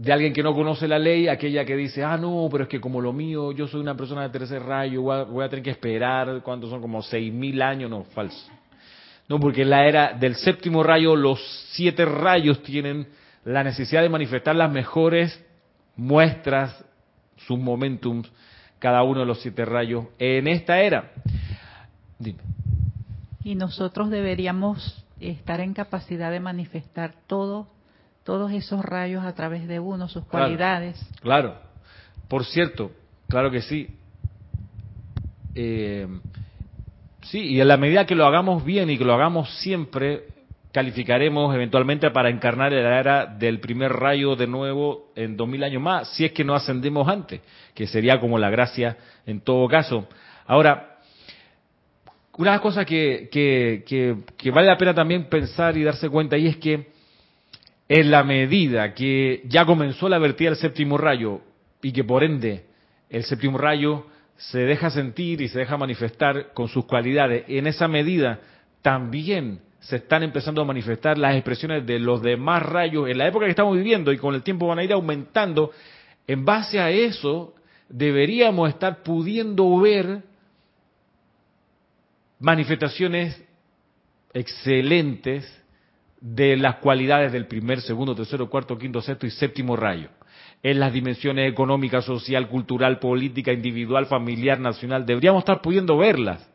[0.02, 2.82] de alguien que no conoce la ley, aquella que dice, ah, no, pero es que
[2.82, 6.42] como lo mío, yo soy una persona de tercer rayo, voy a, tener que esperar,
[6.42, 6.82] ¿cuántos son?
[6.82, 8.50] Como seis mil años, no, falso.
[9.30, 11.40] No, porque en la era del séptimo rayo, los
[11.74, 13.10] siete rayos tienen
[13.46, 15.40] la necesidad de manifestar las mejores
[15.96, 16.84] muestras,
[17.46, 18.28] sus momentums,
[18.80, 21.12] cada uno de los siete rayos en esta era.
[22.18, 22.40] Dime.
[23.44, 27.68] Y nosotros deberíamos estar en capacidad de manifestar todo,
[28.24, 31.00] todos esos rayos a través de uno, sus cualidades.
[31.22, 31.56] Claro,
[32.28, 32.92] por cierto,
[33.28, 33.90] claro que sí.
[35.56, 36.08] Eh,
[37.24, 40.26] sí, y en la medida que lo hagamos bien y que lo hagamos siempre,
[40.72, 45.82] calificaremos eventualmente para encarnar la era del primer rayo de nuevo en dos mil años
[45.82, 47.42] más, si es que no ascendemos antes,
[47.74, 50.08] que sería como la gracia en todo caso.
[50.48, 51.00] Ahora,
[52.38, 53.84] una cosa que, que,
[54.38, 56.92] que, vale la pena también pensar y darse cuenta y es que
[57.94, 61.42] en la medida que ya comenzó la vertida del séptimo rayo
[61.82, 62.64] y que por ende
[63.10, 64.06] el séptimo rayo
[64.38, 68.40] se deja sentir y se deja manifestar con sus cualidades, en esa medida
[68.82, 73.44] también se están empezando a manifestar las expresiones de los demás rayos en la época
[73.44, 75.72] que estamos viviendo y con el tiempo van a ir aumentando.
[76.28, 77.56] En base a eso,
[77.90, 80.22] deberíamos estar pudiendo ver
[82.40, 83.44] manifestaciones
[84.34, 85.61] excelentes
[86.22, 90.10] de las cualidades del primer, segundo, tercero, cuarto, quinto, sexto y séptimo rayo.
[90.64, 96.48] En las dimensiones económica, social, cultural, política, individual, familiar, nacional, deberíamos estar pudiendo verlas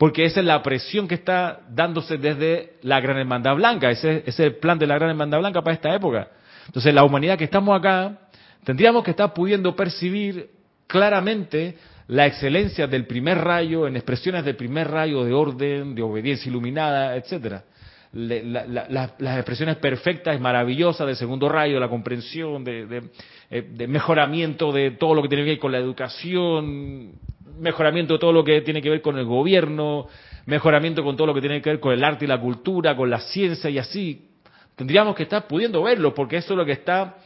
[0.00, 4.40] porque esa es la presión que está dándose desde la Gran Hermandad Blanca, ese, es
[4.40, 6.28] el plan de la Gran Hermandad Blanca para esta época.
[6.64, 8.16] Entonces, la humanidad que estamos acá,
[8.64, 10.52] tendríamos que estar pudiendo percibir
[10.86, 16.48] claramente la excelencia del primer rayo, en expresiones del primer rayo de orden, de obediencia
[16.48, 17.64] iluminada, etcétera.
[18.12, 23.02] Las expresiones perfectas y maravillosas del segundo rayo, la comprensión, de,
[23.50, 27.12] eh, de, mejoramiento de todo lo que tiene que ver con la educación,
[27.58, 30.08] mejoramiento de todo lo que tiene que ver con el gobierno,
[30.46, 33.08] mejoramiento con todo lo que tiene que ver con el arte y la cultura, con
[33.10, 34.26] la ciencia y así.
[34.74, 37.16] Tendríamos que estar pudiendo verlo, porque eso es lo que está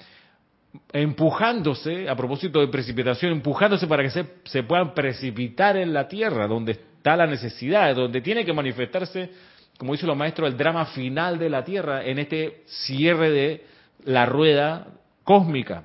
[0.93, 6.47] empujándose, a propósito de precipitación, empujándose para que se, se puedan precipitar en la tierra,
[6.47, 9.31] donde está la necesidad, donde tiene que manifestarse,
[9.79, 13.67] como dicen los maestros, el drama final de la tierra en este cierre de
[14.05, 14.87] la rueda
[15.25, 15.85] cósmica.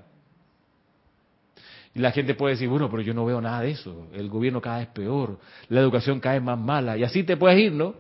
[1.96, 4.08] Y la gente puede decir, bueno, pero yo no veo nada de eso.
[4.14, 6.98] El gobierno cada vez peor, la educación cada vez más mala.
[6.98, 7.96] Y así te puedes ir, ¿no?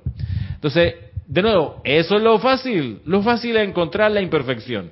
[0.53, 3.01] Entonces, de nuevo, eso es lo fácil.
[3.05, 4.91] Lo fácil es encontrar la imperfección.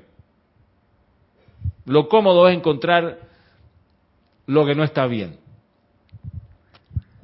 [1.85, 3.19] Lo cómodo es encontrar
[4.47, 5.37] lo que no está bien.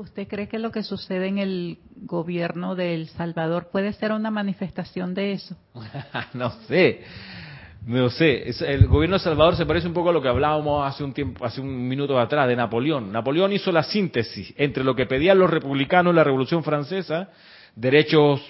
[0.04, 4.32] ¿Usted cree que lo que sucede en el gobierno de El Salvador puede ser una
[4.32, 5.56] manifestación de eso?
[6.34, 7.04] no sé.
[7.86, 11.06] No sé, el gobierno de Salvador se parece un poco a lo que hablábamos hace
[11.06, 13.14] un tiempo, hace un minuto atrás de Napoleón.
[13.14, 17.30] Napoleón hizo la síntesis entre lo que pedían los republicanos en la Revolución Francesa,
[17.74, 18.42] derechos,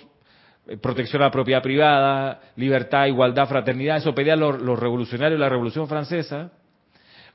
[0.67, 5.43] eh, protección a la propiedad privada, libertad, igualdad, fraternidad, eso pedían los, los revolucionarios de
[5.43, 6.51] la Revolución Francesa,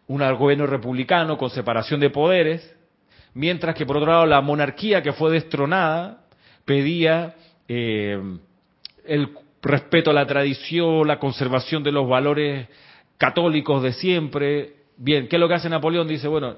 [0.08, 2.77] un gobierno republicano con separación de poderes,
[3.34, 6.24] mientras que por otro lado la monarquía que fue destronada
[6.64, 7.34] pedía
[7.68, 8.20] eh,
[9.04, 9.30] el
[9.62, 12.68] respeto a la tradición, la conservación de los valores
[13.16, 14.74] católicos de siempre.
[14.96, 16.08] Bien, ¿qué es lo que hace Napoleón?
[16.08, 16.56] Dice, bueno,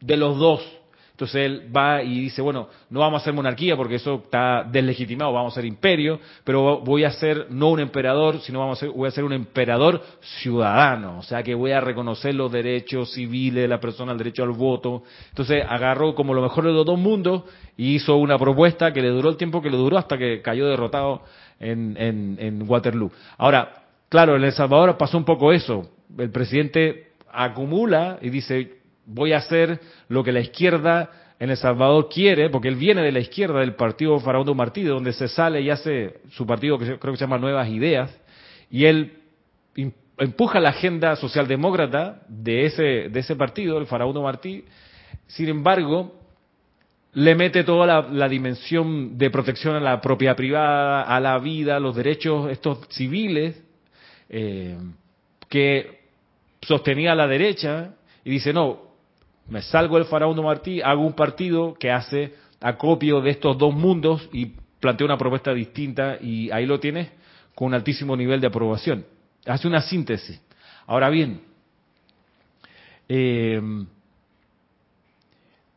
[0.00, 0.79] de los dos.
[1.20, 5.34] Entonces él va y dice, bueno, no vamos a ser monarquía porque eso está deslegitimado,
[5.34, 8.88] vamos a ser imperio, pero voy a ser no un emperador, sino vamos a ser,
[8.88, 10.02] voy a ser un emperador
[10.40, 14.44] ciudadano, o sea que voy a reconocer los derechos civiles de la persona, el derecho
[14.44, 15.02] al voto.
[15.28, 17.42] Entonces agarró como lo mejor de los dos mundos
[17.76, 20.68] y hizo una propuesta que le duró el tiempo que le duró hasta que cayó
[20.68, 21.20] derrotado
[21.58, 23.12] en, en, Waterloo.
[23.36, 25.86] Ahora, claro, en El Salvador pasó un poco eso.
[26.16, 28.79] El presidente acumula y dice,
[29.12, 33.12] voy a hacer lo que la izquierda en El Salvador quiere, porque él viene de
[33.12, 37.12] la izquierda del partido Faraón Martí, donde se sale y hace su partido que creo
[37.12, 38.14] que se llama Nuevas Ideas,
[38.70, 39.14] y él
[40.18, 44.64] empuja la agenda socialdemócrata de ese, de ese partido, el Faraón Martí.
[45.26, 46.14] Sin embargo,
[47.14, 51.80] le mete toda la, dimensión de protección a la propiedad privada, a la vida, a
[51.80, 53.60] los derechos estos civiles,
[54.28, 54.76] eh,
[55.48, 56.00] que
[56.60, 57.94] sostenía la derecha,
[58.24, 58.89] y dice, no,
[59.50, 64.28] me salgo del faraón Martí, hago un partido que hace acopio de estos dos mundos
[64.32, 67.10] y plantea una propuesta distinta y ahí lo tienes
[67.54, 69.04] con un altísimo nivel de aprobación.
[69.44, 70.40] Hace una síntesis.
[70.86, 71.40] Ahora bien,
[73.08, 73.60] eh,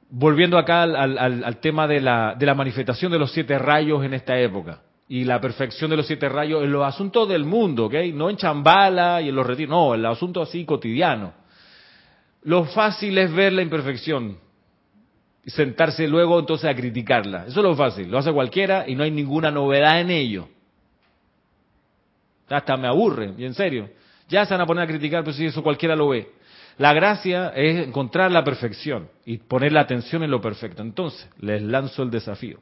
[0.10, 4.40] volviendo acá al, tema de la, de la, manifestación de los siete rayos en esta
[4.40, 7.96] época y la perfección de los siete rayos en los asuntos del mundo, ¿ok?
[8.14, 11.43] No en chambala y en los retiros, no, en el asunto así cotidiano.
[12.44, 14.38] Lo fácil es ver la imperfección
[15.46, 17.46] y sentarse luego entonces a criticarla.
[17.48, 20.50] Eso es lo fácil, lo hace cualquiera y no hay ninguna novedad en ello.
[22.50, 23.90] Hasta me aburre, y en serio.
[24.28, 26.32] Ya se van a poner a criticar, pero si eso cualquiera lo ve.
[26.78, 30.82] La gracia es encontrar la perfección y poner la atención en lo perfecto.
[30.82, 32.60] Entonces, les lanzo el desafío.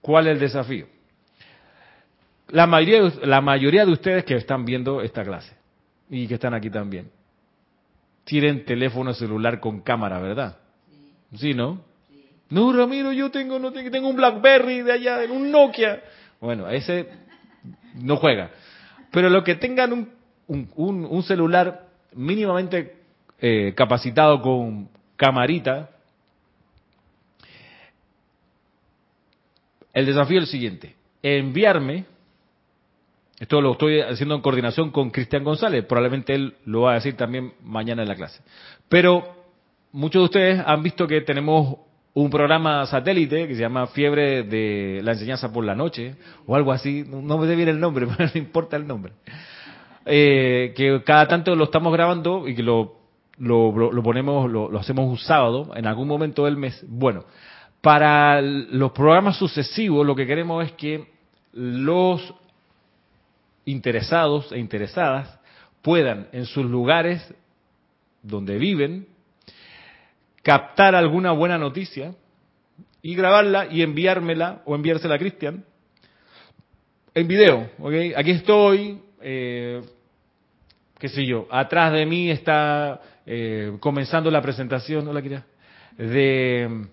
[0.00, 0.86] ¿Cuál es el desafío?
[2.48, 5.57] La mayoría, la mayoría de ustedes que están viendo esta clase
[6.10, 7.10] y que están aquí también,
[8.24, 10.58] tienen teléfono celular con cámara, ¿verdad?
[11.36, 11.82] Sí, ¿no?
[12.50, 16.02] No, Ramiro, yo tengo, no tengo un BlackBerry de allá, un Nokia.
[16.40, 17.08] Bueno, ese
[18.02, 18.50] no juega.
[19.10, 22.96] Pero los que tengan un un, celular mínimamente
[23.40, 25.90] eh, capacitado con camarita,
[29.92, 32.06] el desafío es el siguiente, enviarme,
[33.38, 37.16] esto lo estoy haciendo en coordinación con Cristian González, probablemente él lo va a decir
[37.16, 38.40] también mañana en la clase,
[38.88, 39.24] pero
[39.92, 41.78] muchos de ustedes han visto que tenemos
[42.14, 46.16] un programa satélite que se llama Fiebre de la Enseñanza por la Noche,
[46.46, 49.12] o algo así, no me sé bien el nombre, pero no importa el nombre.
[50.04, 52.94] Eh, que cada tanto lo estamos grabando y que lo,
[53.38, 56.84] lo, ponemos, lo, hacemos un sábado, en algún momento del mes.
[56.88, 57.24] Bueno,
[57.80, 61.06] para los programas sucesivos lo que queremos es que
[61.52, 62.34] los
[63.68, 65.38] interesados e interesadas
[65.82, 67.22] puedan en sus lugares
[68.22, 69.06] donde viven
[70.42, 72.14] captar alguna buena noticia
[73.02, 75.64] y grabarla y enviármela o enviársela a Cristian
[77.14, 77.70] en video.
[77.78, 78.14] ¿okay?
[78.16, 79.82] Aquí estoy, eh,
[80.98, 85.44] qué sé yo, atrás de mí está eh, comenzando la presentación, ¿no la quería?
[85.98, 86.86] De,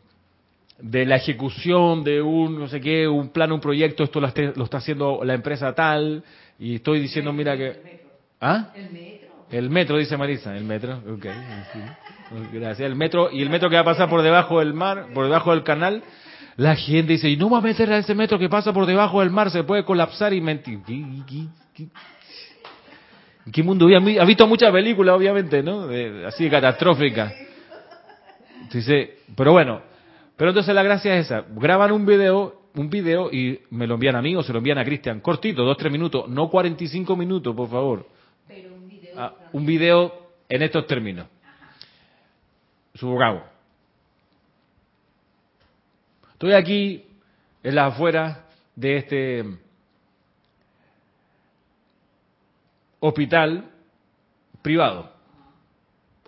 [0.79, 4.77] de la ejecución de un, no sé qué, un plan, un proyecto, esto lo, está
[4.77, 6.23] haciendo la empresa tal,
[6.59, 8.01] y estoy diciendo, mira que...
[8.39, 8.71] ¿Ah?
[8.75, 9.29] El metro.
[9.51, 11.25] El metro, dice Marisa, el metro, ok.
[12.51, 12.79] Gracias.
[12.79, 15.51] El metro, y el metro que va a pasar por debajo del mar, por debajo
[15.51, 16.03] del canal,
[16.57, 19.19] la gente dice, y no va a meter a ese metro que pasa por debajo
[19.19, 20.79] del mar, se puede colapsar y mentir.
[23.45, 24.19] ¿En qué mundo vive?
[24.19, 25.87] Ha visto muchas películas, obviamente, ¿no?
[26.25, 27.33] así de catastróficas.
[28.71, 29.81] Dice, pero bueno,
[30.35, 31.45] pero entonces la gracia es esa.
[31.49, 34.77] Graban un video, un video y me lo envían a mí o se lo envían
[34.77, 35.21] a Cristian.
[35.21, 38.07] Cortito, dos, tres minutos, no 45 minutos, por favor.
[38.47, 39.13] Pero un video.
[39.17, 41.27] Ah, un video en estos términos.
[42.93, 43.43] Subogado.
[46.33, 47.05] Estoy aquí
[47.63, 48.39] en las afueras
[48.75, 49.45] de este
[52.99, 53.71] hospital
[54.61, 55.11] privado.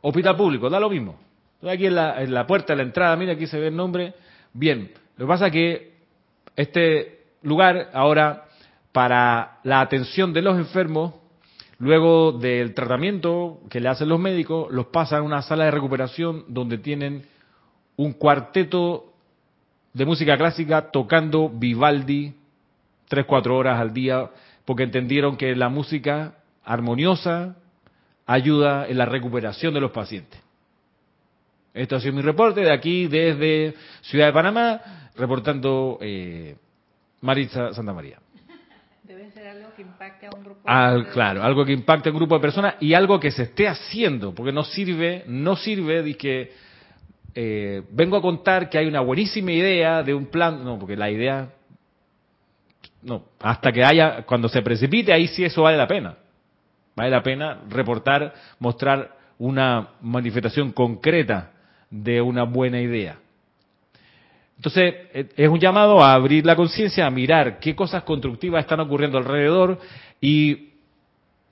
[0.02, 1.20] Hospital público, da lo mismo.
[1.56, 3.76] Estoy aquí en la, en la puerta, en la entrada, mira aquí se ve el
[3.76, 4.14] nombre.
[4.54, 5.97] Bien, lo que pasa es que
[6.58, 8.46] este lugar ahora
[8.92, 11.14] para la atención de los enfermos,
[11.80, 16.44] luego del tratamiento que le hacen los médicos, los pasan a una sala de recuperación
[16.50, 17.26] donde tienen
[17.96, 19.14] un cuarteto
[19.94, 22.34] de música clásica tocando Vivaldi
[23.08, 24.30] tres, cuatro horas al día,
[24.66, 27.56] porque entendieron que la música armoniosa
[28.26, 30.42] ayuda en la recuperación de los pacientes.
[31.74, 34.82] Esto ha sido mi reporte de aquí desde Ciudad de Panamá,
[35.18, 36.56] reportando eh,
[37.22, 38.20] Maritza Santa María.
[39.04, 40.62] Debe ser algo que impacte a un grupo.
[40.66, 43.68] Ah, claro, algo que impacte a un grupo de personas y algo que se esté
[43.68, 46.52] haciendo, porque no sirve, no sirve de que
[47.34, 51.10] eh, vengo a contar que hay una buenísima idea de un plan, no, porque la
[51.10, 51.50] idea,
[53.02, 56.18] no, hasta que haya, cuando se precipite, ahí sí eso vale la pena.
[56.96, 61.52] Vale la pena reportar, mostrar una manifestación concreta
[61.92, 63.20] de una buena idea.
[64.58, 68.80] Entonces, e, es un llamado a abrir la conciencia, a mirar qué cosas constructivas están
[68.80, 69.80] ocurriendo alrededor
[70.20, 70.74] y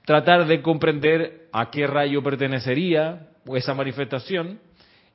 [0.04, 4.58] tratar de comprender a qué rayo pertenecería esa manifestación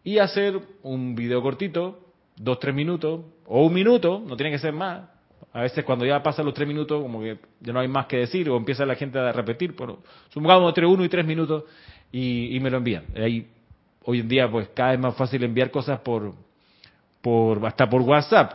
[0.03, 1.99] y hacer un video cortito,
[2.35, 5.09] dos, tres minutos, o un minuto, no tiene que ser más,
[5.53, 8.17] A veces cuando ya pasan los tres minutos, como que ya no hay más que
[8.17, 11.65] decir, o empieza la gente a repetir, pero supongamos entre uno y tres minutos
[12.11, 13.05] y, me lo envían.
[13.15, 13.47] Ahí,
[14.05, 16.33] hoy en día, pues cada vez más fácil enviar cosas por,
[17.21, 18.53] por, hasta por WhatsApp.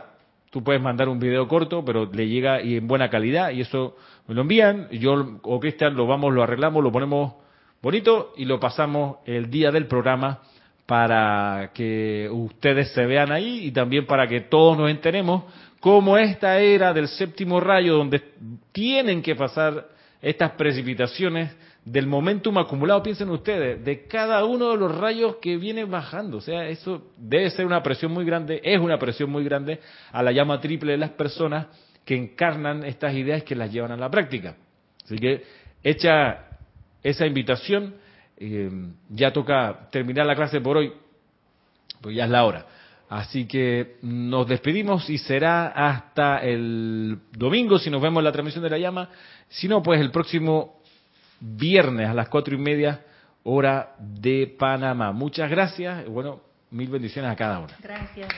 [0.49, 3.95] Tú puedes mandar un video corto, pero le llega y en buena calidad, y eso
[4.27, 7.33] me lo envían, yo o Cristian lo vamos, lo arreglamos, lo ponemos
[7.81, 10.39] bonito y lo pasamos el día del programa
[10.85, 15.43] para que ustedes se vean ahí y también para que todos nos enteremos
[15.79, 18.23] cómo esta era del séptimo rayo, donde
[18.71, 19.87] tienen que pasar
[20.21, 21.55] estas precipitaciones
[21.87, 26.37] del momentum acumulado, piensen ustedes, de cada uno de los rayos que viene bajando.
[26.37, 29.79] O sea, eso debe ser una presión muy grande, es una presión muy grande
[30.11, 31.67] a la llama triple de las personas
[32.03, 34.57] que encarnan estas ideas que las llevan a la práctica.
[35.05, 35.43] Así que,
[35.81, 36.47] hecha
[37.01, 37.95] esa invitación,
[38.35, 38.69] eh,
[39.09, 40.91] ya toca terminar la clase por hoy,
[42.01, 42.65] pues ya es la hora.
[43.07, 48.65] Así que nos despedimos y será hasta el domingo si nos vemos en la transmisión
[48.65, 49.09] de la llama.
[49.47, 50.77] Si no, pues el próximo
[51.39, 53.01] viernes a las cuatro y media,
[53.43, 55.11] hora de Panamá.
[55.11, 56.05] Muchas gracias.
[56.05, 57.73] y Bueno, mil bendiciones a cada uno.
[57.81, 58.29] Gracias.